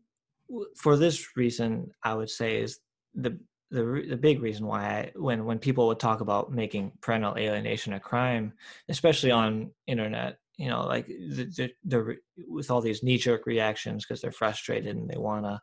[0.76, 2.78] for this reason, I would say is
[3.14, 3.38] the
[3.70, 7.92] the the big reason why I, when when people would talk about making parental alienation
[7.94, 8.52] a crime,
[8.88, 12.16] especially on internet, you know, like the, the, the
[12.48, 15.60] with all these knee jerk reactions because they're frustrated and they want to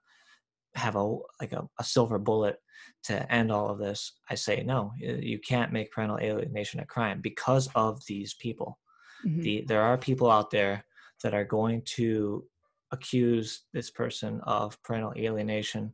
[0.76, 2.58] have a like a, a, silver bullet
[3.04, 4.14] to end all of this.
[4.30, 8.80] I say no, you can't make parental alienation a crime because of these people.
[9.26, 9.42] Mm-hmm.
[9.42, 10.86] The there are people out there
[11.24, 12.46] that are going to
[12.92, 15.94] accuse this person of parental alienation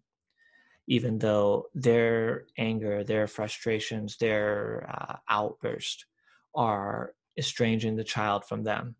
[0.87, 6.05] even though their anger, their frustrations, their uh, outburst
[6.53, 8.95] are estranging the child from them.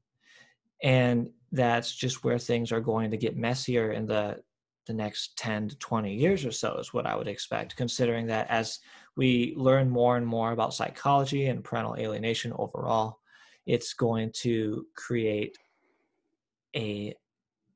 [0.81, 4.41] And that's just where things are going to get messier in the
[4.91, 8.49] the next 10 to 20 years or so is what I would expect, considering that
[8.49, 8.79] as
[9.15, 13.19] we learn more and more about psychology and parental alienation overall,
[13.65, 15.57] it's going to create
[16.75, 17.13] a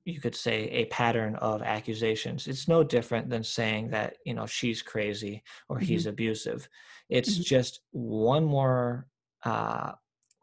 [0.06, 4.46] you could say a pattern of accusations it's no different than saying that you know
[4.46, 5.86] she's crazy or mm-hmm.
[5.86, 6.70] he's abusive
[7.10, 7.42] it's mm-hmm.
[7.42, 9.08] just one more
[9.44, 9.92] uh,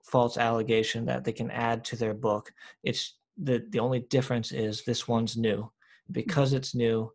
[0.04, 4.82] false allegation that they can add to their book it's the the only difference is
[4.82, 5.70] this one's new.
[6.12, 7.10] Because it's new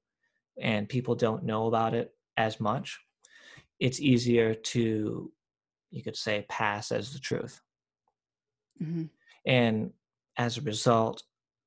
[0.60, 3.00] and people don't know about it as much
[3.80, 5.32] it's easier to
[5.92, 7.62] you could say pass as the truth
[8.82, 9.06] mm-hmm.
[9.46, 9.92] and
[10.38, 11.24] as a result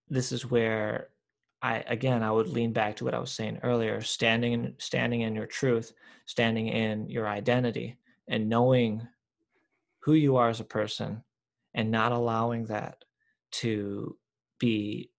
[0.09, 1.09] this is where
[1.62, 5.23] I again I would lean back to what I was saying earlier, standing in standing
[5.23, 5.93] in your truth,
[6.27, 9.07] standing in your identity and knowing
[10.01, 11.23] who you are as a person
[11.75, 13.05] and not allowing that
[13.53, 14.16] to
[14.59, 15.11] be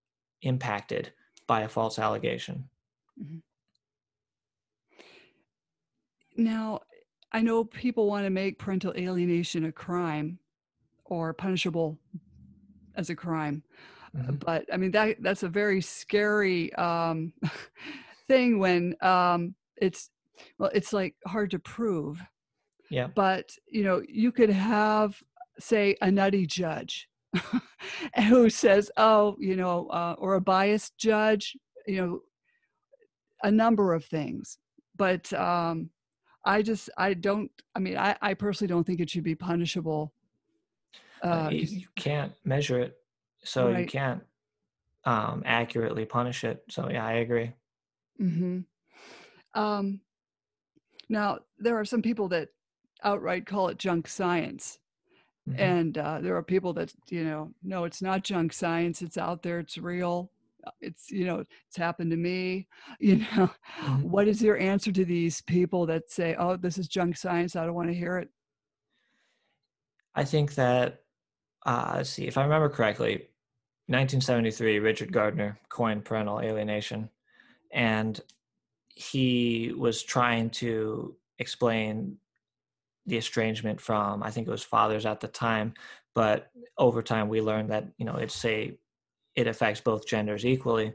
[0.41, 1.13] impacted
[1.51, 2.63] by a false allegation.
[3.21, 3.39] Mm-hmm.
[6.41, 6.79] Now,
[7.33, 10.39] I know people want to make parental alienation a crime
[11.03, 11.99] or punishable
[12.95, 13.63] as a crime.
[14.15, 14.35] Mm-hmm.
[14.35, 17.33] But I mean that that's a very scary um,
[18.29, 20.09] thing when um, it's
[20.57, 22.21] well, it's like hard to prove.
[22.89, 23.07] Yeah.
[23.07, 25.21] But you know, you could have
[25.59, 27.09] say a nutty judge
[28.27, 32.19] who says, "Oh, you know," uh, or a biased judge, you know,
[33.43, 34.57] a number of things.
[34.95, 35.89] But um,
[36.45, 37.51] I just I don't.
[37.75, 40.13] I mean, I, I personally don't think it should be punishable.
[41.23, 42.97] Uh, uh, you, you, can't measure it
[43.43, 43.81] so right.
[43.81, 44.21] you can't
[45.05, 46.63] um, accurately punish it.
[46.69, 47.53] So yeah, I agree.
[48.19, 48.59] Mm-hmm.
[49.59, 49.99] Um,
[51.09, 52.49] now there are some people that
[53.03, 54.79] outright call it junk science.
[55.51, 55.61] Mm-hmm.
[55.61, 59.01] And uh, there are people that, you know, no, it's not junk science.
[59.01, 59.59] It's out there.
[59.59, 60.31] It's real.
[60.65, 62.67] Uh, it's, you know, it's happened to me.
[62.99, 63.49] You know,
[63.81, 64.09] mm-hmm.
[64.09, 67.55] what is your answer to these people that say, oh, this is junk science?
[67.55, 68.29] I don't want to hear it.
[70.13, 71.01] I think that,
[71.65, 73.27] uh, let's see, if I remember correctly,
[73.87, 77.09] 1973, Richard Gardner coined parental alienation,
[77.71, 78.19] and
[78.93, 82.17] he was trying to explain
[83.05, 85.73] the estrangement from I think it was fathers at the time,
[86.13, 88.77] but over time we learned that you know it's a
[89.35, 90.93] it affects both genders equally.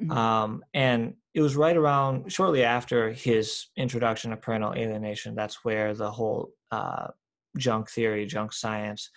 [0.00, 0.10] Mm-hmm.
[0.12, 5.34] Um, and it was right around shortly after his introduction of parental alienation.
[5.34, 7.08] That's where the whole uh,
[7.56, 9.10] junk theory, junk science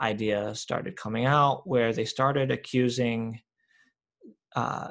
[0.00, 3.40] idea started coming out, where they started accusing
[4.56, 4.88] uh,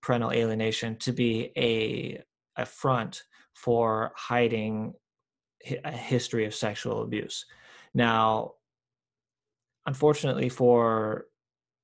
[0.00, 2.22] parental alienation to be a,
[2.56, 3.22] a front
[3.54, 4.92] for hiding
[5.84, 7.46] a history of sexual abuse.
[7.94, 8.54] Now,
[9.86, 11.26] unfortunately for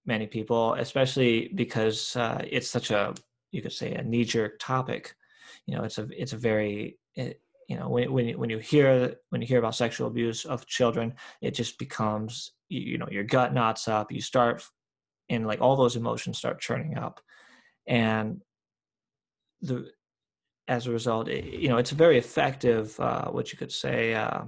[0.05, 3.14] many people, especially because uh, it's such a
[3.53, 5.14] you could say a knee jerk topic,
[5.66, 9.14] you know, it's a it's a very it, you know when when when you hear
[9.31, 13.25] when you hear about sexual abuse of children it just becomes you, you know your
[13.25, 14.62] gut knots up you start
[15.30, 17.20] and like all those emotions start churning up
[17.87, 18.43] and
[19.62, 19.91] the
[20.75, 24.14] as a result it, you know it's a very effective uh, what you could say
[24.14, 24.43] uh,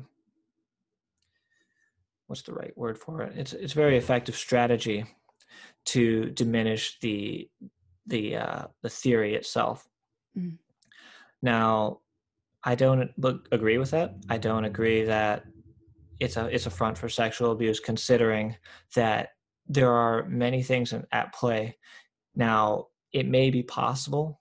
[2.26, 5.04] what's the right word for it it's it's a very effective strategy
[5.84, 7.48] to diminish the
[8.06, 9.88] the uh, the theory itself
[10.36, 10.56] mm.
[11.42, 12.00] now
[12.64, 13.10] I don't
[13.52, 14.14] agree with that.
[14.30, 15.44] I don't agree that
[16.18, 18.56] it's a it's a front for sexual abuse, considering
[18.94, 19.30] that
[19.68, 21.76] there are many things at play.
[22.34, 24.40] Now, it may be possible,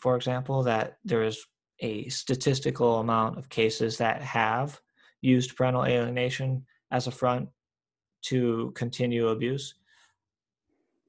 [0.00, 1.44] for example, that there is
[1.80, 4.80] a statistical amount of cases that have
[5.20, 7.48] used parental alienation as a front
[8.22, 9.74] to continue abuse.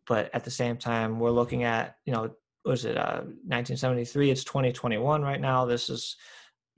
[0.07, 2.31] But at the same time, we're looking at, you know,
[2.65, 4.31] was it uh, 1973?
[4.31, 5.65] It's 2021 right now.
[5.65, 6.15] This is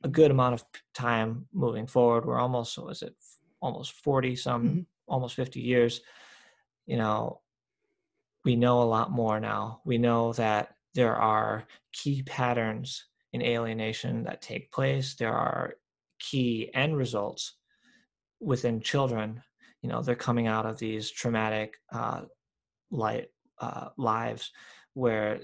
[0.04, 2.26] a good amount of time moving forward.
[2.26, 3.16] We're almost, was it
[3.62, 4.80] almost 40 some, mm-hmm.
[5.08, 6.02] almost 50 years.
[6.86, 7.42] You know,
[8.44, 9.82] we know a lot more now.
[9.86, 15.16] We know that there are key patterns in alienation that take place.
[15.16, 15.76] There are
[16.20, 17.56] key end results
[18.40, 19.44] within children.
[19.82, 22.22] You know, they're coming out of these traumatic uh,
[22.92, 23.28] light,
[23.60, 24.52] uh, lives
[24.94, 25.42] where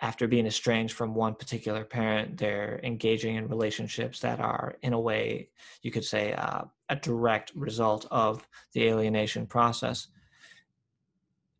[0.00, 5.00] after being estranged from one particular parent, they're engaging in relationships that are, in a
[5.00, 5.48] way,
[5.82, 10.08] you could say, uh, a direct result of the alienation process.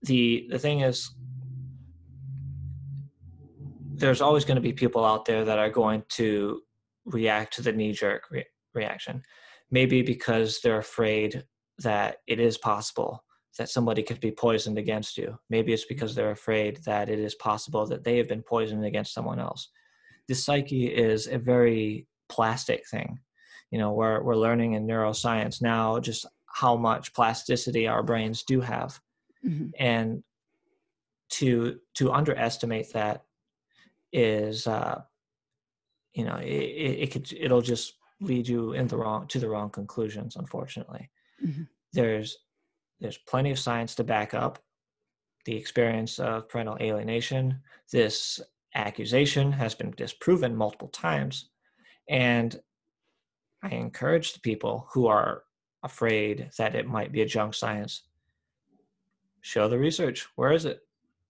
[0.03, 1.11] The the thing is,
[3.99, 6.61] there's always going to be people out there that are going to
[7.05, 9.23] react to the knee jerk re- reaction.
[9.71, 11.45] Maybe because they're afraid
[11.79, 13.25] that it is possible
[13.59, 15.37] that somebody could be poisoned against you.
[15.51, 19.13] Maybe it's because they're afraid that it is possible that they have been poisoned against
[19.13, 19.69] someone else.
[20.29, 23.19] The psyche is a very plastic thing.
[23.71, 28.61] You know, we're, we're learning in neuroscience now just how much plasticity our brains do
[28.61, 29.01] have.
[29.45, 29.71] Mm-hmm.
[29.79, 30.23] And
[31.31, 33.23] to to underestimate that
[34.13, 35.03] is uh,
[36.15, 39.71] you know it, it, could it'll just lead you in the wrong to the wrong
[39.71, 41.11] conclusions unfortunately.
[41.45, 41.63] Mm-hmm.
[41.93, 42.39] there's
[43.01, 44.59] there's plenty of science to back up
[45.45, 47.61] the experience of parental alienation.
[47.93, 48.41] This
[48.75, 51.49] accusation has been disproven multiple times
[52.09, 52.61] and
[53.63, 55.45] i encourage the people who are
[55.83, 58.03] afraid that it might be a junk science
[59.41, 60.27] show the research.
[60.37, 60.83] Where is it?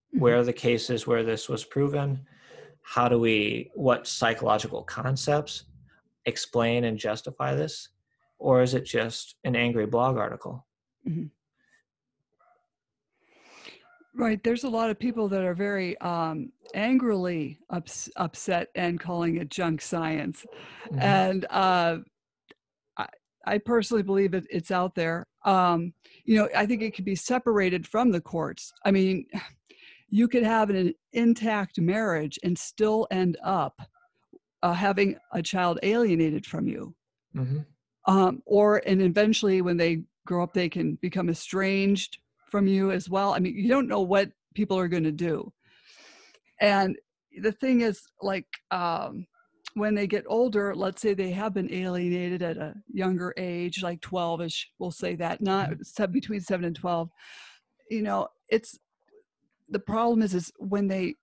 [0.08, 0.20] Mm-hmm.
[0.20, 2.24] where are the cases where this was proven
[2.88, 5.64] how do we what psychological concepts
[6.24, 7.90] explain and justify this?
[8.38, 10.66] Or is it just an angry blog article?
[11.06, 11.26] Mm-hmm.
[14.20, 19.36] right there's a lot of people that are very um, angrily ups- upset and calling
[19.36, 20.44] it junk science.
[20.86, 20.98] Mm-hmm.
[21.00, 21.98] and uh,
[22.96, 23.06] I,
[23.46, 25.26] I, personally believe that it's out there.
[25.44, 28.72] Um, you know i think it could be separated from the courts.
[28.84, 29.26] I mean
[30.08, 33.80] you could have an intact marriage and still end up
[34.62, 36.94] uh, having a child alienated from you.
[37.36, 37.58] Mm-hmm.
[38.10, 42.18] Um, or, and eventually when they grow up, they can become estranged
[42.50, 43.34] from you as well.
[43.34, 45.52] I mean, you don't know what people are going to do.
[46.60, 46.96] And
[47.40, 49.26] the thing is, like, um,
[49.74, 54.00] when they get older, let's say they have been alienated at a younger age, like
[54.00, 56.12] 12 ish, we'll say that, not mm-hmm.
[56.12, 57.10] between 7 and 12,
[57.90, 58.78] you know, it's
[59.68, 61.14] the problem is is when they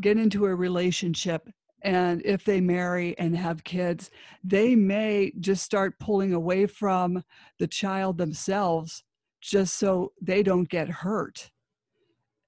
[0.00, 1.48] get into a relationship
[1.82, 4.10] and if they marry and have kids
[4.42, 7.22] they may just start pulling away from
[7.58, 9.04] the child themselves
[9.46, 11.50] just so they don't get hurt.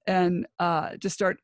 [0.07, 1.39] And uh, just start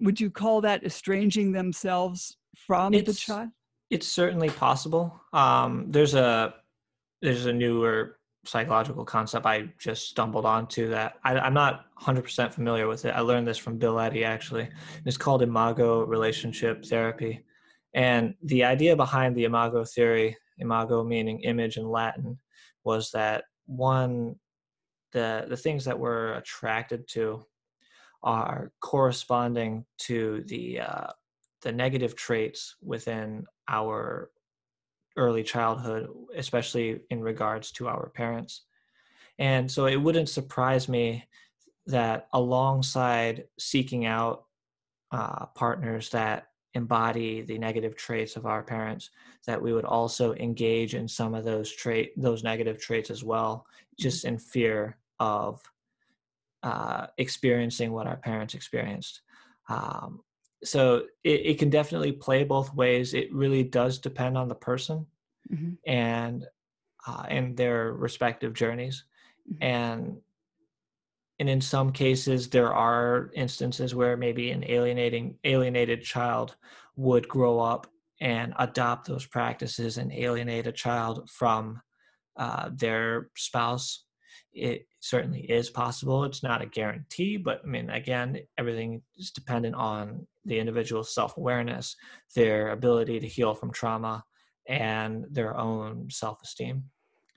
[0.00, 3.50] would you call that estranging themselves from it's, the child?
[3.90, 5.20] it's certainly possible.
[5.32, 6.54] Um, there's a
[7.22, 12.86] there's a newer psychological concept I just stumbled onto that I, am not 100% familiar
[12.88, 13.10] with it.
[13.10, 14.68] I learned this from Bill Eddy actually.
[15.04, 17.44] It's called Imago Relationship Therapy.
[17.94, 22.38] And the idea behind the Imago theory, Imago meaning image in Latin,
[22.84, 24.36] was that one,
[25.12, 27.44] the, the things that we're attracted to
[28.22, 31.06] are corresponding to the, uh,
[31.62, 34.30] the negative traits within our
[35.16, 38.62] early childhood, especially in regards to our parents.
[39.38, 41.24] And so it wouldn't surprise me
[41.86, 44.44] that alongside seeking out
[45.12, 49.10] uh, partners that embody the negative traits of our parents,
[49.46, 53.66] that we would also engage in some of those trait those negative traits as well,
[53.98, 55.62] just in fear of
[56.64, 59.20] uh, experiencing what our parents experienced.
[59.68, 60.23] Um,
[60.64, 63.14] so it, it can definitely play both ways.
[63.14, 65.06] It really does depend on the person
[65.52, 65.72] mm-hmm.
[65.86, 66.46] and
[67.06, 69.04] uh, and their respective journeys,
[69.50, 69.62] mm-hmm.
[69.62, 70.16] and
[71.38, 76.56] and in some cases there are instances where maybe an alienating alienated child
[76.96, 77.86] would grow up
[78.20, 81.80] and adopt those practices and alienate a child from
[82.36, 84.04] uh, their spouse
[84.54, 86.24] it certainly is possible.
[86.24, 91.36] It's not a guarantee, but I mean, again, everything is dependent on the individual's self
[91.36, 91.96] awareness,
[92.34, 94.24] their ability to heal from trauma,
[94.68, 96.84] and their own self esteem.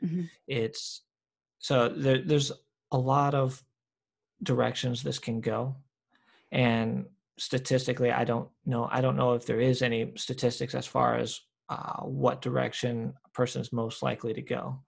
[0.04, 0.24] Mm-hmm.
[0.48, 1.02] It's
[1.60, 2.52] so there, there's
[2.92, 3.64] a lot of
[4.44, 5.76] directions this can go.
[6.52, 7.06] And
[7.38, 8.88] statistically, I don't know.
[8.92, 13.30] I don't know if there is any statistics as far as uh, what direction a
[13.30, 14.80] person is most likely to go.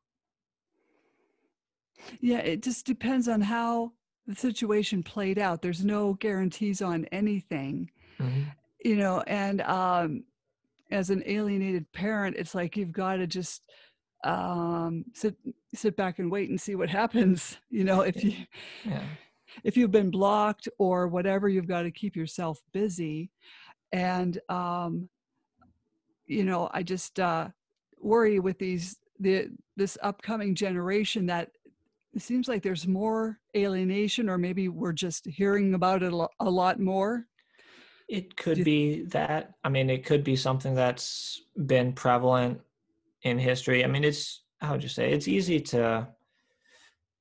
[2.22, 3.94] Yeah, it just depends on how
[4.28, 5.62] the situation played out.
[5.62, 7.90] There's no guarantees on anything,
[8.20, 8.44] Mm-hmm.
[8.84, 10.24] you know, and um,
[10.92, 13.64] as an alienated parent, it's like you've got to just
[14.26, 15.36] um, sit
[15.74, 17.58] sit back and wait and see what happens.
[17.70, 18.34] You know, if you
[18.86, 19.04] Yeah.
[19.64, 23.32] if you've been blocked or whatever, you've got to keep yourself busy.
[23.92, 25.10] And um,
[26.26, 27.50] you know, I just uh,
[28.00, 31.52] worry with these the this upcoming generation that
[32.14, 36.80] it seems like there's more alienation, or maybe we're just hearing about it a lot
[36.80, 37.26] more.
[38.08, 39.54] It could be that.
[39.64, 42.60] I mean, it could be something that's been prevalent
[43.22, 43.84] in history.
[43.84, 45.12] I mean, it's how would you say?
[45.12, 46.08] It's easy to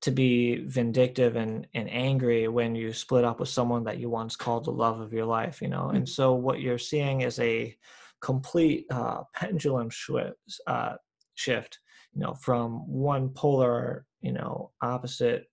[0.00, 4.36] to be vindictive and and angry when you split up with someone that you once
[4.36, 5.60] called the love of your life.
[5.60, 6.08] You know, and Mhm.
[6.08, 7.76] so what you're seeing is a
[8.22, 10.32] complete uh, pendulum shift.
[10.66, 10.94] Uh,
[11.34, 11.78] shift.
[12.14, 15.50] You know, from one polar, you know, opposite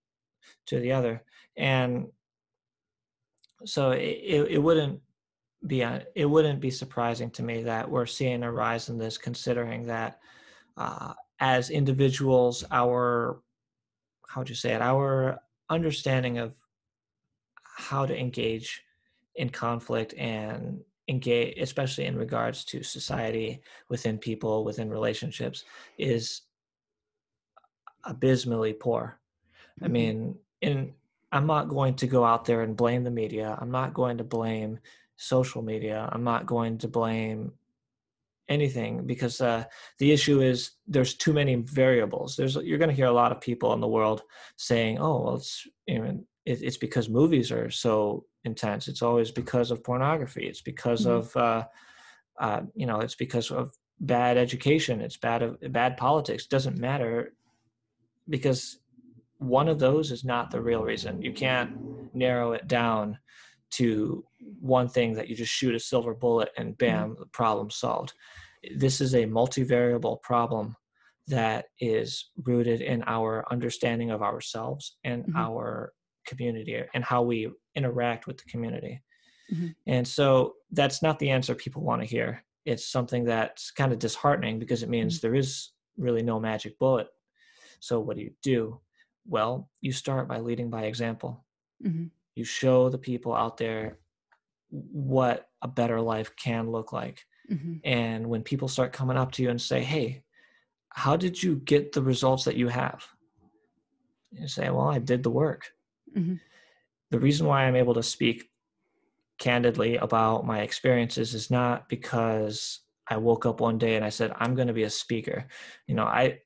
[0.68, 1.24] to the other,
[1.58, 2.08] and
[3.66, 5.00] so it, it, wouldn't
[5.66, 9.18] be uh, it wouldn't be surprising to me that we're seeing a rise in this
[9.18, 10.20] considering that
[10.78, 13.42] uh, as individuals our
[14.28, 14.82] how would you say it?
[14.82, 15.40] Our
[15.70, 16.54] understanding of
[17.64, 18.84] how to engage
[19.36, 25.64] in conflict and engage especially in regards to society within people within relationships
[25.98, 26.42] is
[28.06, 29.20] abysmally poor
[29.82, 29.92] I Mhm.
[29.92, 30.94] mean, in
[31.32, 33.58] I'm not going to go out there and blame the media.
[33.60, 34.80] I'm not going to blame
[35.18, 36.08] social media.
[36.14, 37.52] I'm not going to blame
[38.48, 39.66] anything because uh,
[39.98, 42.36] the issue is there's too many variables.
[42.36, 44.22] There's you're going to hear a lot of people in the world
[44.56, 48.88] saying, "Oh, well, it's you know, it, it's because movies are so intense.
[48.88, 50.48] It's always because of pornography.
[50.48, 51.10] It's because Mhm.
[51.18, 51.66] of uh,
[52.40, 55.02] uh, you know, it's because of bad education.
[55.02, 56.48] It's bad of bad politics.
[56.48, 57.34] Doesn't matter
[58.30, 58.80] because
[59.38, 61.22] one of those is not the real reason.
[61.22, 61.72] You can't
[62.14, 63.18] narrow it down
[63.72, 64.24] to
[64.60, 68.14] one thing that you just shoot a silver bullet and bam, the problem solved.
[68.76, 70.76] This is a multivariable problem
[71.28, 75.36] that is rooted in our understanding of ourselves and Mhm.
[75.36, 75.94] our
[76.26, 79.02] community and how we interact with the community.
[79.52, 79.76] Mhm.
[79.86, 82.44] And so that's not the answer people want to hear.
[82.66, 87.08] It's something that's kind of disheartening because it means there is really no magic bullet.
[87.80, 88.80] So what do you do?
[89.28, 91.46] Well, you start by leading by example.
[91.84, 92.10] Mhm.
[92.36, 94.00] You show the people out there
[94.70, 97.26] what a better life can look like.
[97.50, 97.82] Mhm.
[97.84, 100.24] And when people start coming up to you and say, Hey,
[100.90, 103.06] how did you get the results that you have?
[104.32, 105.72] You say, Well, I did the work.
[107.12, 108.50] The reason why I'm able to speak
[109.38, 114.32] candidly about my experiences is not because I woke up one day and I said,
[114.38, 115.48] I'm going to be a speaker.
[115.88, 116.40] You know, I,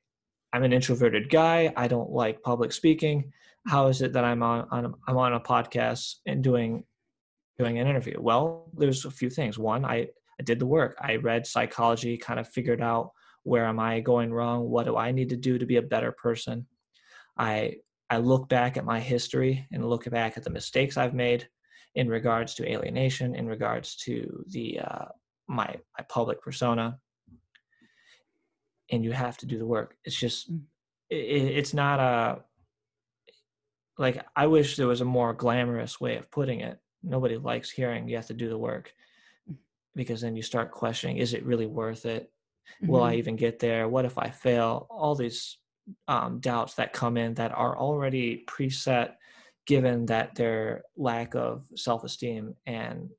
[0.52, 1.72] I'm an introverted guy.
[1.76, 3.32] I don't like public speaking.
[3.66, 6.84] How is it that I'm on, on I'm on a podcast and doing
[7.58, 8.16] doing an interview?
[8.18, 9.58] Well, there's a few things.
[9.58, 10.08] One, I,
[10.38, 10.96] I did the work.
[11.00, 14.68] I read psychology, kind of figured out where am I going wrong?
[14.68, 16.66] What do I need to do to be a better person?
[17.38, 17.76] I
[18.10, 21.48] I look back at my history and look back at the mistakes I've made
[21.94, 25.04] in regards to alienation, in regards to the uh,
[25.48, 26.98] my my public persona,
[28.90, 29.96] and you have to do the work.
[30.04, 30.62] It's just Mm.
[31.08, 31.16] it,
[31.58, 32.44] it's not a
[33.98, 36.78] like I wish there was a more glamorous way of putting it.
[37.02, 38.92] Nobody likes hearing you have to do the work
[39.48, 39.56] Mm.
[39.94, 42.32] because then you start questioning: Is it really worth it?
[42.80, 43.18] Will I Mhm.
[43.18, 43.88] even get there?
[43.88, 44.86] What if I fail?
[44.90, 45.59] All these
[46.08, 49.14] um, doubts that come in that are already preset,
[49.66, 53.10] given that their lack of self-esteem and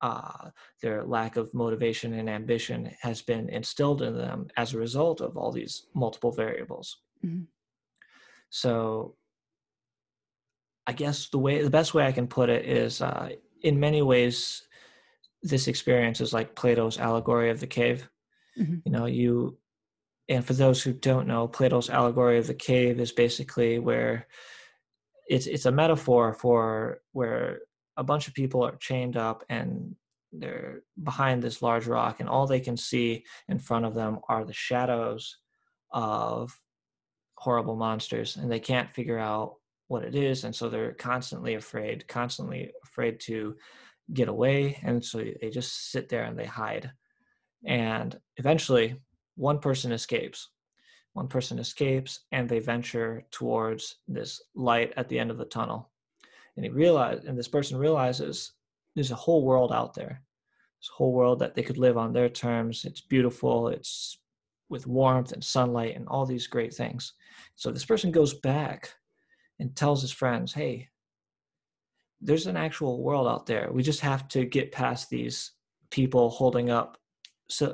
[0.00, 0.50] uh,
[0.82, 5.36] their lack of motivation and ambition has been instilled in them as a result of
[5.36, 6.98] all these multiple variables.
[7.24, 7.46] Mhm.
[8.50, 9.16] So,
[10.86, 13.30] I guess the way the best way I can put it is, uh,
[13.62, 14.66] in many ways,
[15.42, 18.08] this experience is like Plato's allegory of the cave.
[18.58, 18.82] Mhm.
[18.84, 19.58] You know, you
[20.28, 24.26] and for those who don't know, Plato's allegory of the cave is basically where
[25.28, 27.60] it's it's a metaphor for where
[27.96, 29.94] a bunch of people are chained up and
[30.32, 34.44] they're behind this large rock and all they can see in front of them are
[34.44, 35.38] the shadows
[35.92, 36.58] of
[37.36, 39.54] horrible monsters and they can't figure out
[39.86, 43.54] what it is and so they're constantly afraid constantly afraid to
[44.12, 46.90] get away and so they just sit there and they hide.
[47.64, 48.96] And eventually
[49.36, 50.48] one person escapes
[51.12, 55.90] one person escapes and they venture towards this light at the end of the tunnel
[56.56, 58.52] and he realize and this person realizes
[58.94, 60.22] there's a whole world out there
[60.84, 62.84] this whole world that they could live on their terms.
[62.84, 63.68] It's beautiful.
[63.68, 64.18] It's
[64.68, 67.14] with warmth and sunlight and all these great things.
[67.56, 68.92] So this person goes back
[69.58, 70.90] and tells his friends, hey,
[72.20, 73.70] there's an actual world out there.
[73.72, 75.52] We just have to get past these
[75.90, 76.98] people holding up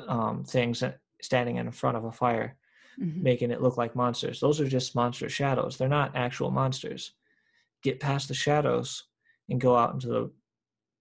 [0.07, 0.79] um, things
[1.23, 2.57] standing in front of a fire,
[3.01, 3.23] mm-hmm.
[3.23, 4.41] making it look like monsters.
[4.41, 5.77] Those are just monster shadows.
[5.77, 7.13] They're not actual monsters.
[7.83, 9.05] Get past the shadows
[9.49, 10.31] and go out into the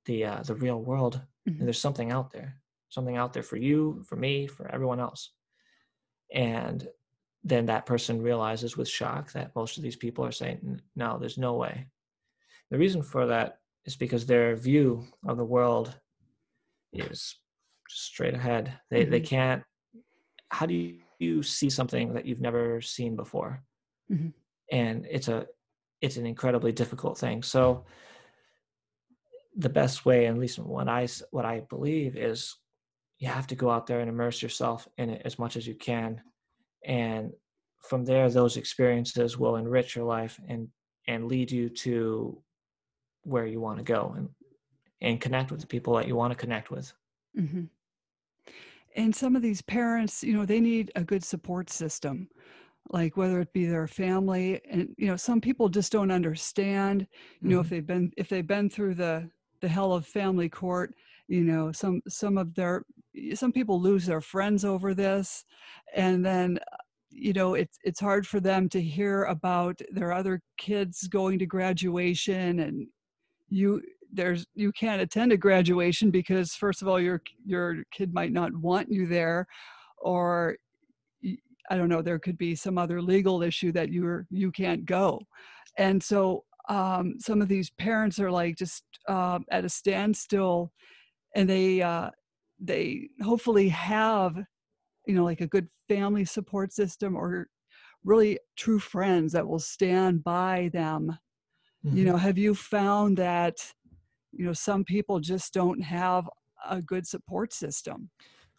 [0.05, 1.21] the uh, the real world.
[1.47, 1.59] Mm-hmm.
[1.59, 2.55] And there's something out there,
[2.89, 5.31] something out there for you, for me, for everyone else.
[6.33, 6.87] And
[7.43, 11.37] then that person realizes with shock that most of these people are saying, "No, there's
[11.37, 11.87] no way."
[12.71, 15.97] The reason for that is because their view of the world
[16.93, 17.35] is
[17.87, 18.73] straight ahead.
[18.89, 19.11] They mm-hmm.
[19.11, 19.63] they can't.
[20.49, 23.61] How do you, see something that you've never seen before?
[24.09, 24.29] Mm-hmm.
[24.71, 25.47] And it's a
[26.01, 27.43] it's an incredibly difficult thing.
[27.43, 27.83] So
[29.57, 32.55] the best way, at least what I what I believe, is
[33.17, 35.75] you have to go out there and immerse yourself in it as much as you
[35.75, 36.21] can,
[36.85, 37.33] and
[37.81, 40.69] from there, those experiences will enrich your life and
[41.07, 42.41] and lead you to
[43.23, 44.29] where you want to go and
[45.01, 46.91] and connect with the people that you want to connect with.
[47.37, 47.63] Mm-hmm.
[48.95, 52.27] And some of these parents, you know, they need a good support system,
[52.89, 57.01] like whether it be their family, and you know, some people just don't understand.
[57.01, 57.49] You mm-hmm.
[57.49, 57.75] know, if mm-hmm.
[57.75, 59.29] they've been if they've been through the
[59.61, 60.95] the hell of family court,
[61.27, 62.83] you know, some some of their
[63.33, 65.45] some people lose their friends over this,
[65.95, 66.59] and then
[67.11, 71.45] you know it's it's hard for them to hear about their other kids going to
[71.45, 72.87] graduation and
[73.49, 73.81] you
[74.11, 78.55] there's you can't attend a graduation because first of all your your kid might not
[78.55, 79.45] want you there
[79.97, 80.55] or
[81.69, 85.19] i don't know there could be some other legal issue that you're you can't go
[85.77, 90.71] and so um, some of these parents are like just uh, at a standstill
[91.35, 92.09] and they uh,
[92.59, 94.35] they hopefully have
[95.07, 97.47] you know like a good family support system or
[98.03, 101.17] really true friends that will stand by them
[101.85, 101.97] mm-hmm.
[101.97, 103.57] you know have you found that
[104.31, 106.29] you know some people just don't have
[106.69, 108.09] a good support system.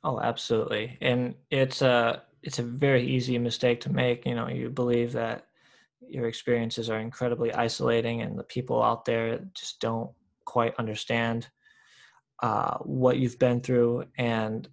[0.05, 0.97] Oh absolutely.
[1.01, 5.47] And it's a it's a very easy mistake to make you know you believe that
[6.09, 10.11] your experiences are incredibly isolating and the people out there just don't
[10.45, 11.49] quite understand
[12.43, 14.05] uh, what you've been through.
[14.19, 14.67] And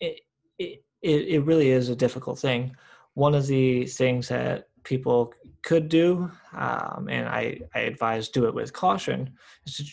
[0.00, 0.20] it,
[0.58, 2.74] it it really is a difficult thing.
[3.14, 8.54] One of the things that people could do, um, and I, I advise do it
[8.54, 9.34] with caution.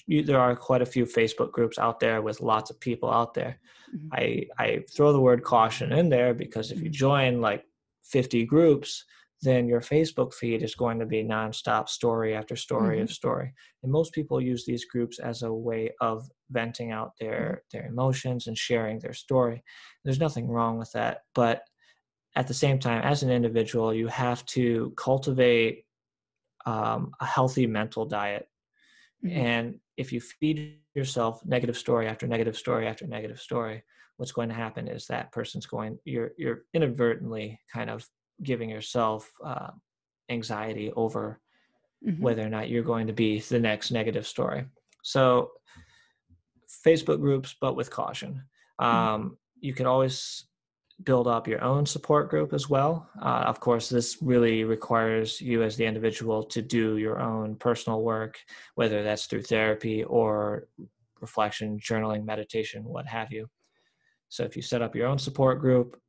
[0.08, 3.60] there are quite a few Facebook groups out there with lots of people out there.
[3.94, 4.08] Mm-hmm.
[4.14, 7.08] I, I throw the word caution in there because if you mm-hmm.
[7.08, 7.66] join like
[8.04, 9.04] 50 groups,
[9.42, 13.04] then your Facebook feed is going to be nonstop story after story mm-hmm.
[13.04, 13.52] of story.
[13.82, 17.78] And most people use these groups as a way of venting out their mm-hmm.
[17.78, 19.64] their emotions and sharing their story.
[20.04, 21.64] There's nothing wrong with that, but
[22.36, 25.86] at the same time, as an individual, you have to cultivate
[26.66, 28.48] um, a healthy mental diet.
[29.24, 29.38] Mm-hmm.
[29.38, 33.84] And if you feed yourself negative story after negative story after negative story,
[34.18, 38.08] what's going to happen is that person's going you're you're inadvertently kind of
[38.44, 39.72] giving yourself uh,
[40.30, 41.40] anxiety over
[42.06, 42.22] mm-hmm.
[42.22, 44.66] whether or not you're going to be the next negative story.
[45.04, 45.52] So,
[46.86, 48.44] Facebook groups, but with caution.
[48.82, 48.86] Mm-hmm.
[48.86, 49.34] Um, mm-hmm.
[49.60, 50.46] You can always
[51.04, 53.10] build up your own support group as well.
[53.22, 58.02] Uh, of course, this really requires you as the individual to do your own personal
[58.02, 58.40] work,
[58.76, 60.68] whether that's through therapy or
[61.22, 63.48] reflection, journaling, meditation, what have you.
[64.30, 66.00] So if you set up your own support group,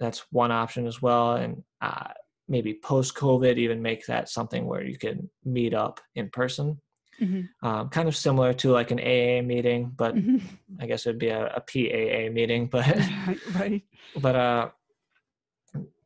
[0.00, 1.36] that's one option as well.
[1.36, 2.08] And uh,
[2.48, 6.80] maybe post COVID, even make that something where you can meet up in person
[7.20, 7.66] Mm-hmm.
[7.66, 10.38] Um, kind of similar to like an AA meeting, but mm-hmm.
[10.80, 12.66] I guess it'd be a, a PAA meeting.
[12.66, 12.86] But
[13.54, 13.82] right,
[14.16, 14.68] but uh,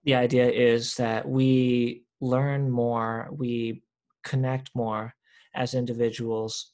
[0.04, 3.82] the idea is that we learn more, we
[4.22, 5.14] connect more
[5.54, 6.72] as individuals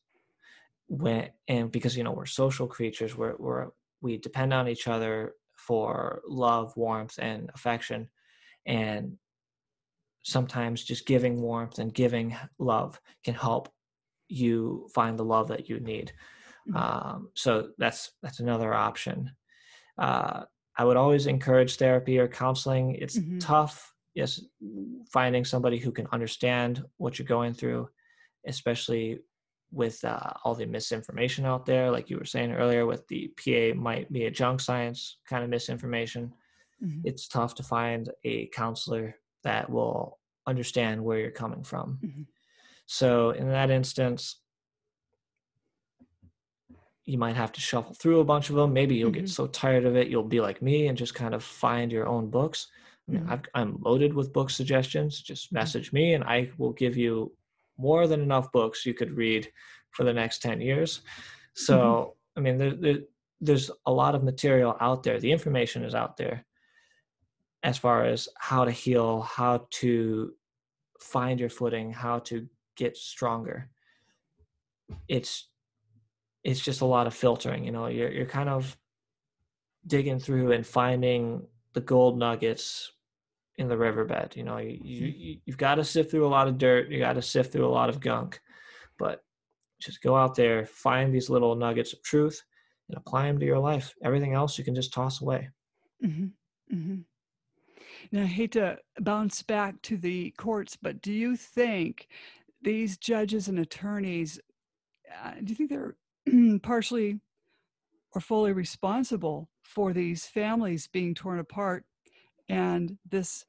[0.89, 3.69] when and because you know we're social creatures, we're we're
[4.03, 8.09] we depend on each other for love, warmth, and affection,
[8.67, 9.17] and
[10.23, 13.69] sometimes just giving warmth and giving love can help
[14.29, 16.13] you find the love that you need.
[16.69, 16.77] Mm-hmm.
[16.77, 19.31] Um, so that's that's another option.
[19.99, 20.45] Uh,
[20.77, 22.97] I would always encourage therapy or counseling.
[22.97, 23.39] It's mm-hmm.
[23.39, 24.41] tough, yes,
[25.11, 27.89] finding somebody who can understand what you're going through,
[28.47, 29.21] especially
[29.73, 31.91] with uh, all the misinformation out there.
[31.91, 35.51] Like you were saying earlier, with the PA might be a junk science kind of
[35.51, 36.33] misinformation.
[36.83, 37.01] Mm-hmm.
[37.05, 41.99] It's tough to find a counselor that will understand where you're coming from.
[42.05, 42.23] Mm-hmm.
[42.87, 44.41] So in that instance,
[47.05, 48.73] you might have to shuffle through a bunch of them.
[48.73, 49.15] Maybe you'll Mhm.
[49.21, 52.07] get so tired of it, you'll be like me and just kind of find your
[52.07, 52.69] own books.
[53.09, 53.33] I.
[53.33, 55.21] I've, I'm loaded with book suggestions.
[55.21, 55.57] Just Mm-hmm.
[55.57, 57.33] message me, and I will give you
[57.79, 59.53] more than enough books you could read
[59.91, 61.03] for the next 10 years.
[61.55, 62.39] So, Mm-hmm.
[62.39, 62.99] I mean, there, there,
[63.41, 65.21] there's a lot of material out there.
[65.21, 66.45] The information is out there
[67.63, 70.35] as far as how to heal, how to
[71.01, 73.71] find your footing, how to get stronger.
[75.09, 75.49] It's
[76.45, 77.87] it's just a lot of filtering, you know.
[77.89, 78.77] You're you're kind of
[79.87, 82.93] digging through and finding the gold nuggets
[83.57, 84.37] in the riverbed.
[84.37, 86.91] You know, you, you you- you've got to sift through a lot of dirt.
[86.91, 88.41] You got to sift through a lot of gunk,
[88.99, 89.25] but
[89.81, 92.43] just go out there, find these little nuggets of truth,
[92.89, 93.95] and apply them to your life.
[94.03, 95.51] Everything else you can just toss away.
[96.01, 96.27] hmm
[96.71, 96.97] hmm
[98.13, 102.09] Now, I hate to bounce back to the courts, but do you think
[102.63, 104.41] these judges and attorneys,
[105.23, 105.97] uh, do you think they're
[106.63, 107.21] partially
[108.15, 111.85] or fully responsible for these families being torn apart
[112.49, 113.45] and this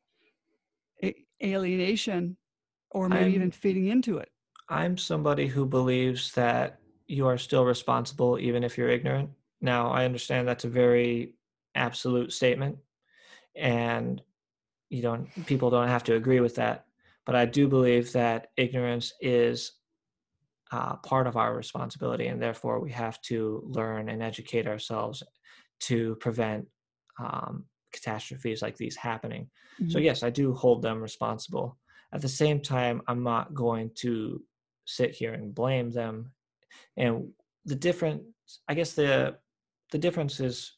[1.04, 2.38] a- alienation
[2.92, 4.30] or maybe even I'm- feeding into it?
[4.70, 9.30] I'm somebody who believes that you are still responsible even if you're ignorant.
[9.62, 11.36] Now, I understand that's a very
[11.74, 12.78] absolute statement
[13.56, 14.22] and
[14.90, 16.87] you don't people don't have to agree with that,
[17.28, 19.74] but I do believe that ignorance is
[20.72, 25.24] uh, part of our responsibility and therefore we have to learn and educate ourselves
[25.80, 26.68] to prevent
[27.20, 29.50] um, catastrophes like these happening.
[29.88, 30.04] So Mhm.
[30.04, 31.80] yes, I do hold them responsible.
[32.14, 34.44] At the same time, I'm not going to
[34.86, 36.34] sit here and blame them.
[36.98, 37.34] And
[37.66, 38.24] the difference,
[38.70, 39.40] I guess the
[39.92, 40.78] the difference is,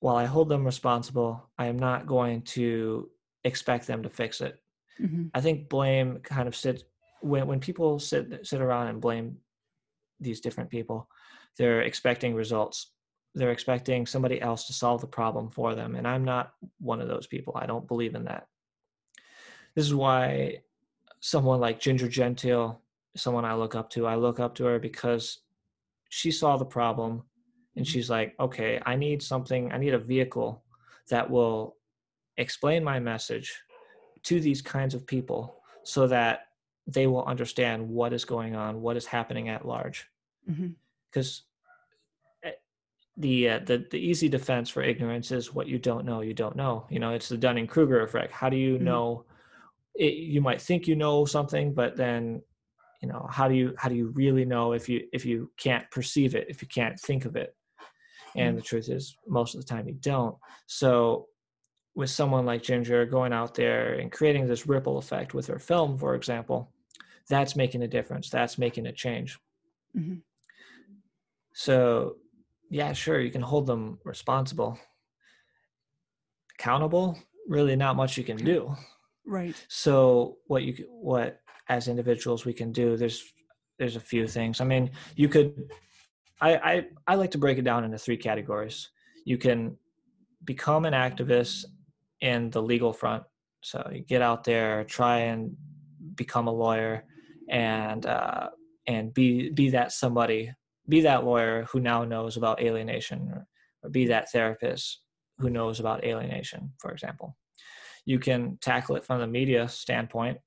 [0.00, 3.10] while I hold them responsible, I am not going to
[3.44, 4.63] expect them to fix it.
[5.00, 5.30] Mhm.
[5.34, 6.84] I think blame kind of sits
[7.20, 9.38] when when people sit sit around and blame
[10.20, 11.08] these different people,
[11.56, 12.92] they're expecting results.
[13.34, 17.08] They're expecting somebody else to solve the problem for them, and I'm not one of
[17.08, 17.54] those people.
[17.56, 18.46] I don't believe in that.
[19.74, 20.62] This is why
[21.20, 22.80] someone like Ginger Gentile,
[23.16, 25.40] someone I look up to, I look up to her because
[26.10, 27.24] she saw the problem
[27.76, 27.88] and Mhm.
[27.88, 30.64] she's like, okay, I need something, I need a vehicle
[31.08, 31.76] that will
[32.36, 33.52] explain my message
[34.24, 36.48] to these kinds of people so that
[36.86, 40.06] they will understand what is going on, what is happening at large.
[41.10, 41.42] Because
[43.16, 46.56] the, uh, the the easy defense for ignorance is what you don't know, you don't
[46.56, 46.86] know.
[46.90, 48.32] You know, it's the Dunning Kruger effect.
[48.32, 48.82] How do you Mhm.
[48.82, 49.24] know?
[49.94, 52.42] It, you might think you know something, but then,
[53.00, 55.88] you know, how do you how do you really know if you if you can't
[55.92, 57.54] perceive it, if you can't think of it?
[58.36, 58.56] And Mhm.
[58.56, 60.36] the truth is, most of the time you don't.
[60.66, 61.28] So,
[61.94, 65.96] with someone like Ginger going out there and creating this ripple effect with her film,
[65.96, 66.72] for example,
[67.28, 68.28] that's making a difference.
[68.30, 69.38] That's making a change.
[69.96, 70.22] Mhm.
[71.52, 72.16] So,
[72.68, 74.78] yeah, sure, you can hold them responsible.
[76.58, 77.18] Accountable,
[77.48, 78.74] really not much you can do.
[79.24, 79.54] Right.
[79.68, 83.32] So, what you what as individuals we can do there's
[83.78, 84.60] there's a few things.
[84.60, 85.72] I mean, you could
[86.40, 88.90] I I I like to break it down into three categories.
[89.24, 89.78] You can
[90.44, 91.64] become an activist
[92.30, 93.22] in the legal front.
[93.62, 95.56] So, you get out there, try and
[96.14, 97.04] become a lawyer
[97.50, 98.48] and uh
[98.86, 100.52] and be be that somebody
[100.88, 103.46] be that lawyer who now knows about alienation or,
[103.82, 105.00] or be that therapist
[105.38, 107.36] who knows about alienation for example.
[108.06, 110.38] You can tackle it from the media standpoint.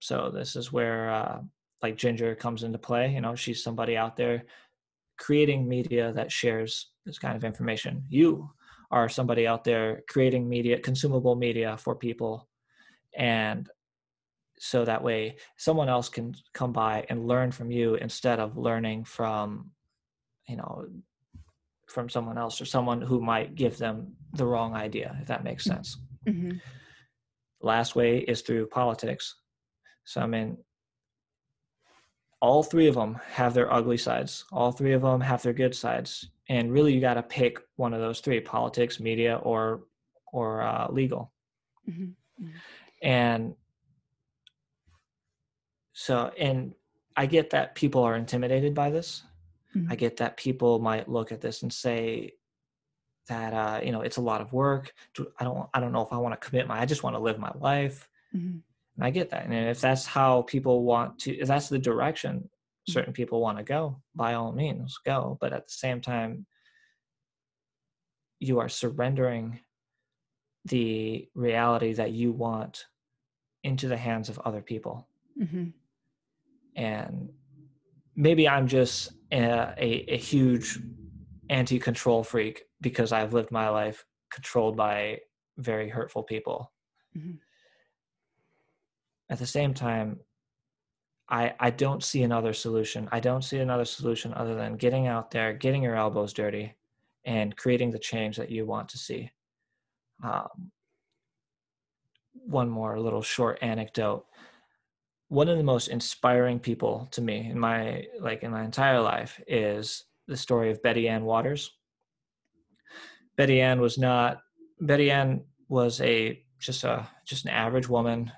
[0.00, 1.38] So this is where uh,
[1.82, 3.12] like ginger comes into play.
[3.12, 4.44] You know she's somebody out there
[5.18, 8.04] creating media that shares this kind of information.
[8.08, 8.50] You
[8.90, 12.48] are somebody out there creating media consumable media for people.
[13.16, 13.68] And
[14.58, 19.04] so that way someone else can come by and learn from you instead of learning
[19.04, 19.70] from
[20.48, 20.86] you know
[21.88, 25.64] from someone else or someone who might give them the wrong idea if that makes
[25.64, 25.98] sense.
[26.26, 26.60] Mhm.
[27.60, 29.34] last way is through politics.
[30.04, 30.58] So i mean
[32.40, 35.74] all three of them have their ugly sides all three of them have their good
[35.74, 39.84] sides and really you got to pick one of those three politics media or
[40.32, 41.32] or uh, legal
[41.88, 42.14] Mhm.
[43.02, 43.54] and
[45.92, 46.74] so and
[47.16, 49.22] i get that people are intimidated by this
[49.74, 49.90] Mhm.
[49.90, 52.32] i get that people might look at this and say
[53.28, 54.92] that uh you know it's a lot of work
[55.40, 57.20] i don't i don't know if i want to commit my i just want to
[57.20, 58.60] live my life Mhm.
[58.96, 62.48] And i get that and if that's how people want to if that's the direction
[62.88, 66.46] certain people want to go by all means go but at the same time
[68.38, 69.58] you are surrendering
[70.66, 72.86] the reality that you want
[73.64, 75.08] into the hands of other people
[75.40, 75.72] Mhm.
[76.76, 77.28] and
[78.14, 80.78] maybe i'm just a, a, a huge
[81.48, 85.20] anti-control freak because I've lived my life controlled by
[85.58, 86.72] very hurtful people.
[87.16, 87.36] Mm-hmm.
[89.28, 90.20] At the same time,
[91.28, 93.08] I I don't see another solution.
[93.12, 96.76] I don't see another solution other than getting out there, getting your elbows dirty,
[97.24, 99.30] and creating the change that you want to see.
[100.22, 100.70] Um,
[102.44, 104.24] one more little short anecdote.
[105.28, 109.40] One of the most inspiring people to me in my like in my entire life
[109.48, 111.72] is the story of Betty Ann Waters.
[113.36, 114.40] Betty Ann was not
[114.80, 118.30] Betty Ann was a just a just an average woman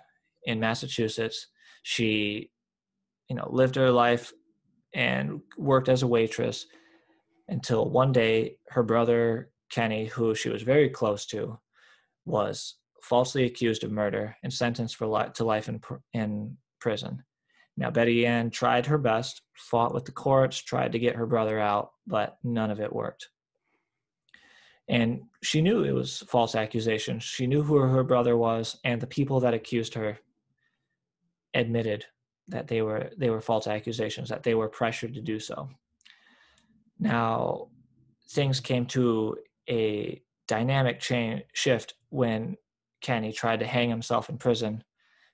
[0.49, 1.47] in Massachusetts.
[1.83, 2.51] She,
[3.29, 4.33] you know, lived her life
[4.95, 6.67] and worked as a waitress
[7.49, 11.59] until one day her brother Kenny, who she was very close to,
[12.25, 17.23] was falsely accused of murder and sentenced for li- to life in, pr- in prison.
[17.77, 21.61] Now, Betty Ann tried her best, fought with the courts, tried to get her brother
[21.61, 23.29] out, but none of it worked.
[24.89, 27.23] And she knew it was false accusations.
[27.23, 30.19] She knew who her brother was, and the people that accused her
[31.55, 32.05] admitted
[32.49, 35.69] that they were they were false accusations, that they were pressured to do so.
[36.99, 37.69] Now,
[38.31, 39.37] things came to
[39.69, 42.57] a dynamic change shift when
[43.03, 44.75] Kenny tried to hang himself in prison.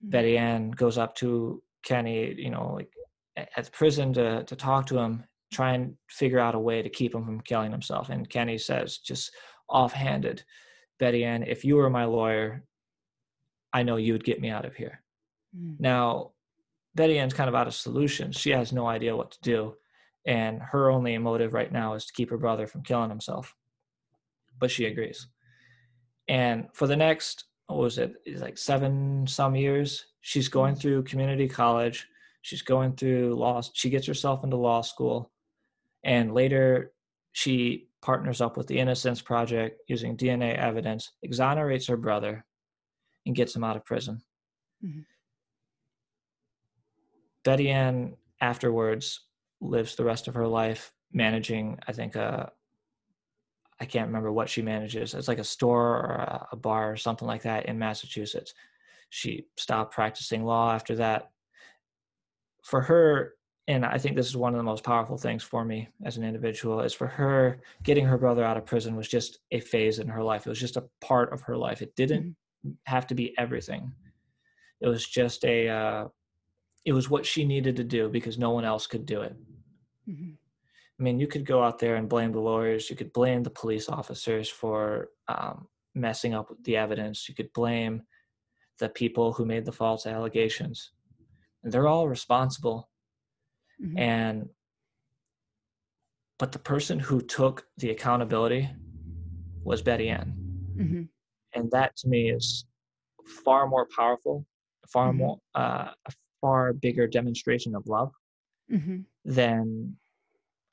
[0.02, 0.10] Mm-hmm.
[0.10, 2.92] Betty Ann goes up to Kenny, you know, like
[3.36, 6.88] at the prison to to talk to him, try and figure out a way to
[6.88, 8.10] keep him from killing himself.
[8.10, 9.30] And Kenny says, just
[9.68, 10.42] offhanded,
[10.98, 12.64] Betty Ann, if you were my lawyer,
[13.72, 15.03] I know you would get me out of here.
[15.56, 15.80] Mm.
[15.80, 16.32] Now,
[16.94, 18.36] Betty Ann's kind of out of solutions.
[18.36, 19.74] She has no idea what to do.
[20.26, 23.54] And her only motive right now is to keep her brother from killing himself.
[24.58, 25.26] But she agrees.
[26.28, 30.80] And for the next, what was it, it's like seven some years, she's going mm.
[30.80, 32.06] through community college.
[32.42, 33.62] She's going through law.
[33.72, 35.30] She gets herself into law school.
[36.04, 36.92] And later,
[37.32, 42.44] she partners up with the Innocence Project using DNA evidence, exonerates her brother,
[43.24, 44.22] and gets him out of prison.
[44.84, 45.00] Mm-hmm.
[47.44, 49.20] Betty Ann afterwards
[49.60, 52.52] lives the rest of her life managing, I think, a
[53.80, 55.14] I can't remember what she manages.
[55.14, 58.54] It's like a store or a bar or something like that in Massachusetts.
[59.10, 61.30] She stopped practicing law after that.
[62.62, 63.34] For her,
[63.66, 66.24] and I think this is one of the most powerful things for me as an
[66.24, 70.08] individual, is for her getting her brother out of prison was just a phase in
[70.08, 70.46] her life.
[70.46, 71.82] It was just a part of her life.
[71.82, 72.70] It didn't mm-hmm.
[72.84, 73.92] have to be everything.
[74.80, 76.08] It was just a uh,
[76.84, 79.36] it was what she needed to do because no one else could do it.
[80.08, 80.30] Mm-hmm.
[80.98, 82.88] I mean, you could go out there and blame the lawyers.
[82.88, 87.28] You could blame the police officers for um, messing up the evidence.
[87.28, 88.02] You could blame
[88.78, 90.92] the people who made the false allegations.
[91.62, 92.88] And they're all responsible.
[93.82, 93.98] Mm-hmm.
[93.98, 94.48] And
[96.38, 98.68] but the person who took the accountability
[99.62, 100.34] was Betty Ann.
[100.76, 101.02] Mm-hmm.
[101.54, 102.66] And that to me is
[103.44, 104.44] far more powerful,
[104.92, 105.18] far mm-hmm.
[105.18, 105.90] more uh,
[106.44, 108.12] far bigger demonstration of love
[108.70, 108.98] mm-hmm.
[109.24, 109.96] than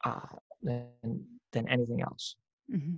[0.03, 2.36] uh, than than anything else.
[2.69, 2.95] Mm-hmm.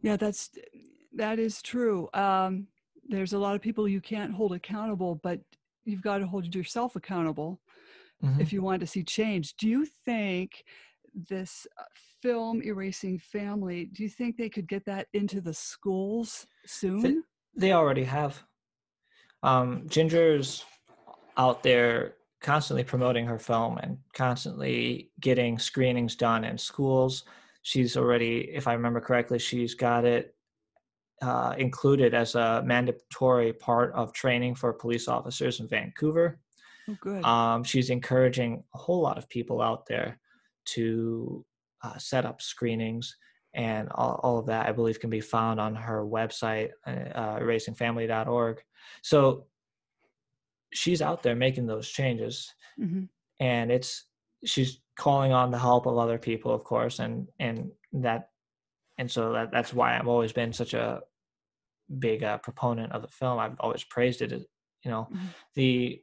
[0.00, 0.50] Yeah, that's
[1.14, 2.08] that is true.
[2.14, 2.68] Um,
[3.06, 5.40] there's a lot of people you can't hold accountable, but
[5.84, 7.60] you've got to hold yourself accountable
[8.24, 8.40] mm-hmm.
[8.40, 9.56] if you want to see change.
[9.58, 10.64] Do you think
[11.28, 11.82] this uh,
[12.22, 17.14] film erasing family do you think they could get that into the schools soon they,
[17.56, 18.42] they already have
[19.46, 20.64] um, Ginger's
[21.36, 27.24] out there constantly promoting her film and constantly getting screenings done in schools.
[27.62, 30.34] She's already, if I remember correctly, she's got it
[31.22, 36.38] uh, included as a mandatory part of training for police officers in Vancouver.
[36.88, 37.24] Oh, good.
[37.24, 40.18] Um, she's encouraging a whole lot of people out there
[40.66, 41.44] to
[41.82, 43.16] uh, set up screenings
[43.54, 48.62] and all, all, of that i believe can be found on her website uh, erasingfamily.org
[49.02, 49.46] so
[50.72, 53.04] she's out there making those changes mm-hmm.
[53.40, 54.04] and it's
[54.44, 58.30] she's calling on the help of other people of course and and that
[58.98, 61.00] and so that that's why i've always been such a
[61.98, 65.26] big uh, proponent of the film i've always praised it you know mm-hmm.
[65.54, 66.00] the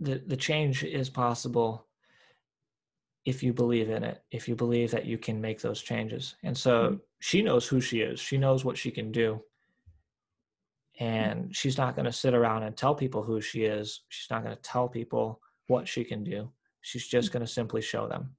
[0.00, 1.88] the the change is possible
[3.28, 6.36] if you believe in it, if you believe that you can make those changes.
[6.44, 6.96] And so mm-hmm.
[7.20, 9.42] she knows who she is, she knows what she can do.
[11.00, 11.04] Mm-hmm.
[11.04, 14.02] And she's not going to sit around and tell people who she is.
[14.08, 16.50] She's not going to tell people what she can do.
[16.80, 17.38] She's just mm-hmm.
[17.38, 18.34] going to simply show them.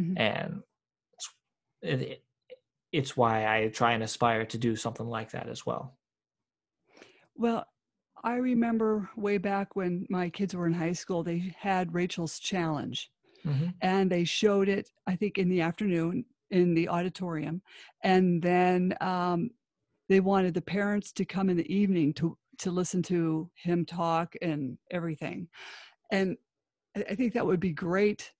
[0.00, 0.18] Mm-hmm.
[0.18, 0.62] And
[1.14, 1.30] it's,
[1.82, 2.22] it,
[2.92, 5.96] it's why I try and aspire to do something like that as well.
[7.34, 7.66] Well,
[8.22, 13.10] I remember way back when my kids were in high school, they had Rachel's Challenge
[13.42, 17.62] hmm and they showed it, I think, in the afternoon in the auditorium.
[18.02, 19.50] And then um,
[20.12, 24.34] they wanted the parents to come in the evening to, to listen to him talk
[24.42, 25.48] and everything.
[26.10, 26.36] And
[26.94, 28.30] I think that would be great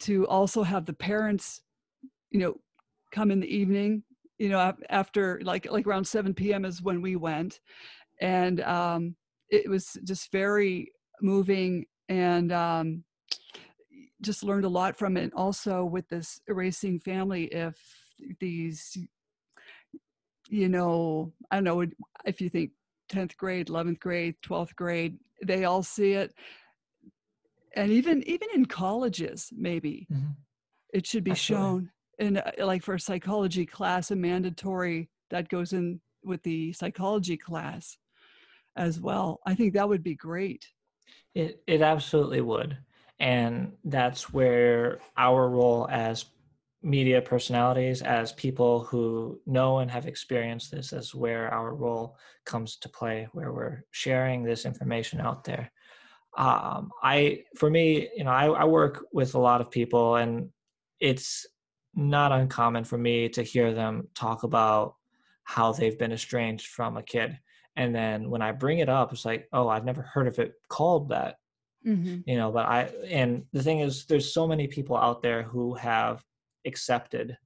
[0.00, 1.60] to also have the parents,
[2.30, 2.54] you know,
[3.12, 4.02] come in the evening,
[4.38, 6.64] you know, after like like around 7 p.m.
[6.64, 7.60] is when we went.
[8.22, 9.14] And um,
[9.50, 10.90] it was just very
[11.20, 13.04] moving and um,
[14.22, 15.24] just learned a lot from it.
[15.24, 17.76] And also with this erasing family, if
[18.40, 18.96] these,
[20.48, 21.84] you know, I don't know
[22.24, 22.70] if you think
[23.08, 26.34] 10th grade, 11th grade, 12th grade, they all see it.
[27.76, 30.30] And even even in colleges, maybe hmm
[30.92, 31.66] it should be Absolutely.
[31.66, 36.72] shown in uh, like for a psychology class, a mandatory that goes in with the
[36.72, 37.98] psychology class
[38.76, 39.40] as well.
[39.46, 40.66] I think that would be great.
[41.34, 42.78] It it absolutely would,
[43.18, 46.24] and that's where our role as
[46.84, 52.76] media personalities, as people who know and have experienced this, is where our role comes
[52.76, 55.72] to play, where we're sharing this information out there.
[56.36, 60.50] Um, I, for me, you know, I, I work with a lot of people, and
[61.00, 61.46] it's
[61.94, 64.94] not uncommon for me to hear them talk about
[65.44, 67.38] how they've been estranged from a kid.
[67.76, 70.52] And then when I bring it up, it's like, oh, I've never heard of it
[70.68, 71.36] called that
[71.84, 75.42] hmm you know but i and the thing is there's so many people out there
[75.42, 76.24] who have
[76.64, 77.36] accepted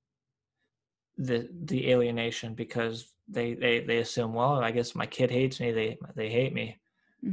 [1.17, 5.73] the the alienation because they they they assume well i guess my kid hates me
[5.73, 6.79] they they hate me.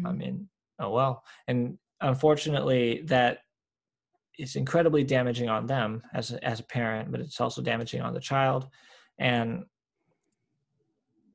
[0.03, 1.23] I hmm mean oh well.
[1.47, 3.39] And unfortunately that
[4.38, 8.13] is incredibly damaging on them as a, as a parent but it's also damaging on
[8.13, 8.67] the child.
[9.17, 9.65] And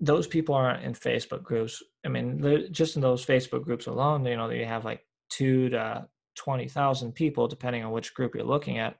[0.01, 1.83] those people aren't in facebook groups.
[2.05, 6.07] I mean just in those facebook groups alone you know you have like two to
[6.37, 8.97] 20,000 people depending on which group you're looking at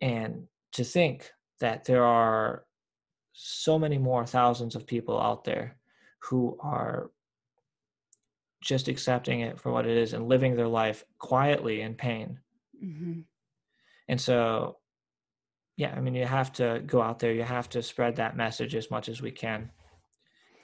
[0.00, 1.30] and to think
[1.60, 2.64] that there are
[3.32, 5.76] so many more thousands of people out there
[6.20, 7.10] who are
[8.60, 12.38] just accepting it for what it is and living their life quietly in pain.
[12.80, 13.20] Hmm
[14.08, 14.78] and so
[15.76, 18.74] yeah i mean you have to go out there you have to spread that message
[18.74, 19.70] as much as we can.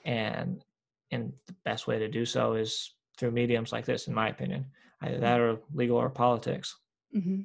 [0.03, 0.63] And
[1.11, 4.65] and the best way to do so is through mediums like this in my opinion
[5.01, 6.75] either that or legal or politics.
[7.11, 7.41] Hmm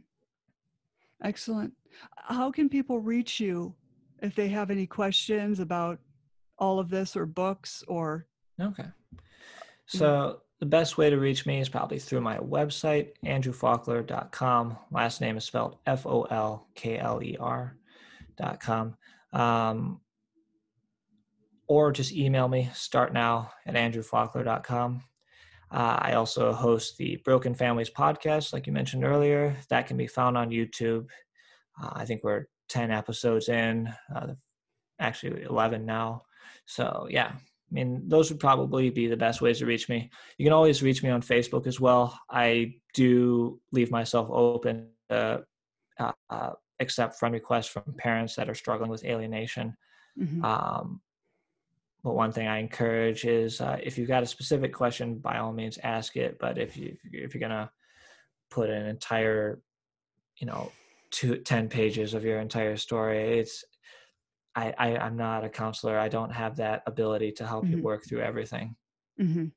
[1.23, 1.75] Excellent.
[2.17, 3.75] How can people reach you
[4.23, 5.99] if they have any questions about
[6.59, 8.27] all of this or books or?
[8.61, 8.85] okay
[9.87, 15.39] so the best way to reach me is probably through my website andrewfolkler.com last name
[15.39, 17.77] is spelled f-o-l-k-l-e-r
[18.37, 18.95] dot com
[19.33, 20.01] um,
[21.69, 25.03] or just email me start now at andrewfolkler.com
[25.73, 29.57] Uh, I also host the Broken Families podcast, like you mentioned earlier.
[29.69, 31.07] That can be found on YouTube.
[31.83, 34.29] Uh, I think we're 10 episodes in, uh,
[34.99, 36.23] actually 11 now.
[36.67, 37.33] So, yeah,
[37.71, 40.11] I mean, those would probably be the best ways to reach me.
[40.39, 42.19] You can always reach me on Facebook as well.
[42.29, 45.45] I do leave myself open to
[45.99, 49.77] uh, uh, accept friend requests from parents that are struggling with alienation.
[50.19, 50.43] Mhm.
[50.45, 51.01] Um,
[52.03, 55.53] but one thing I encourage is uh, if you've got a specific question, by all
[55.53, 56.39] means ask it.
[56.41, 57.71] But if you if you're gonna
[58.51, 59.61] put an entire,
[60.39, 60.73] you know,
[61.11, 63.65] two, 10 pages of your entire story, it's
[64.55, 65.99] I, I I'm not a counselor.
[65.99, 67.83] I don't have that ability to help you Mhm.
[67.83, 68.77] work through everything.
[69.19, 69.53] hmm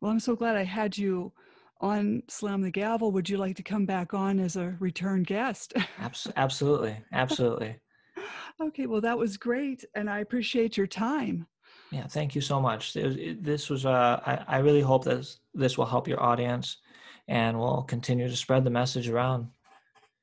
[0.00, 1.32] Well, I'm so glad I had you
[1.80, 3.12] on Slam the Gavel.
[3.12, 5.74] Would you like to come back on as a return guest?
[5.98, 7.80] Abs- absolutely, absolutely.
[8.60, 9.84] okay, well, that was great.
[9.94, 11.46] And I appreciate your time.
[11.90, 12.96] Yeah, thank you so much.
[12.96, 16.78] It it, this was uh, I, I really hope that this will help your audience,
[17.28, 19.48] and will continue to spread the message around.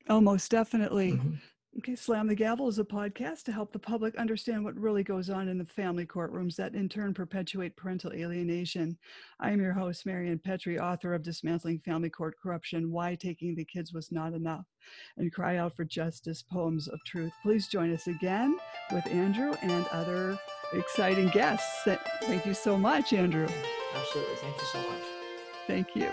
[0.08, 1.12] Oh, most definitely.
[1.12, 1.40] Mhm.
[1.78, 5.28] Okay, Slam the Gavel is a podcast to help the public understand what really goes
[5.28, 8.96] on in the family courtrooms that in turn perpetuate parental alienation.
[9.40, 13.64] I am your host, Marian Petrie, author of Dismantling Family Court Corruption Why Taking the
[13.64, 14.66] Kids Was Not Enough,
[15.16, 17.32] and Cry Out for Justice Poems of Truth.
[17.42, 18.56] Please join us again
[18.92, 20.38] with Andrew and other
[20.74, 21.82] exciting guests.
[22.22, 23.48] Thank you so much, Andrew.
[23.96, 24.36] Absolutely.
[24.36, 25.02] Thank you so much.
[25.66, 26.08] Thank you.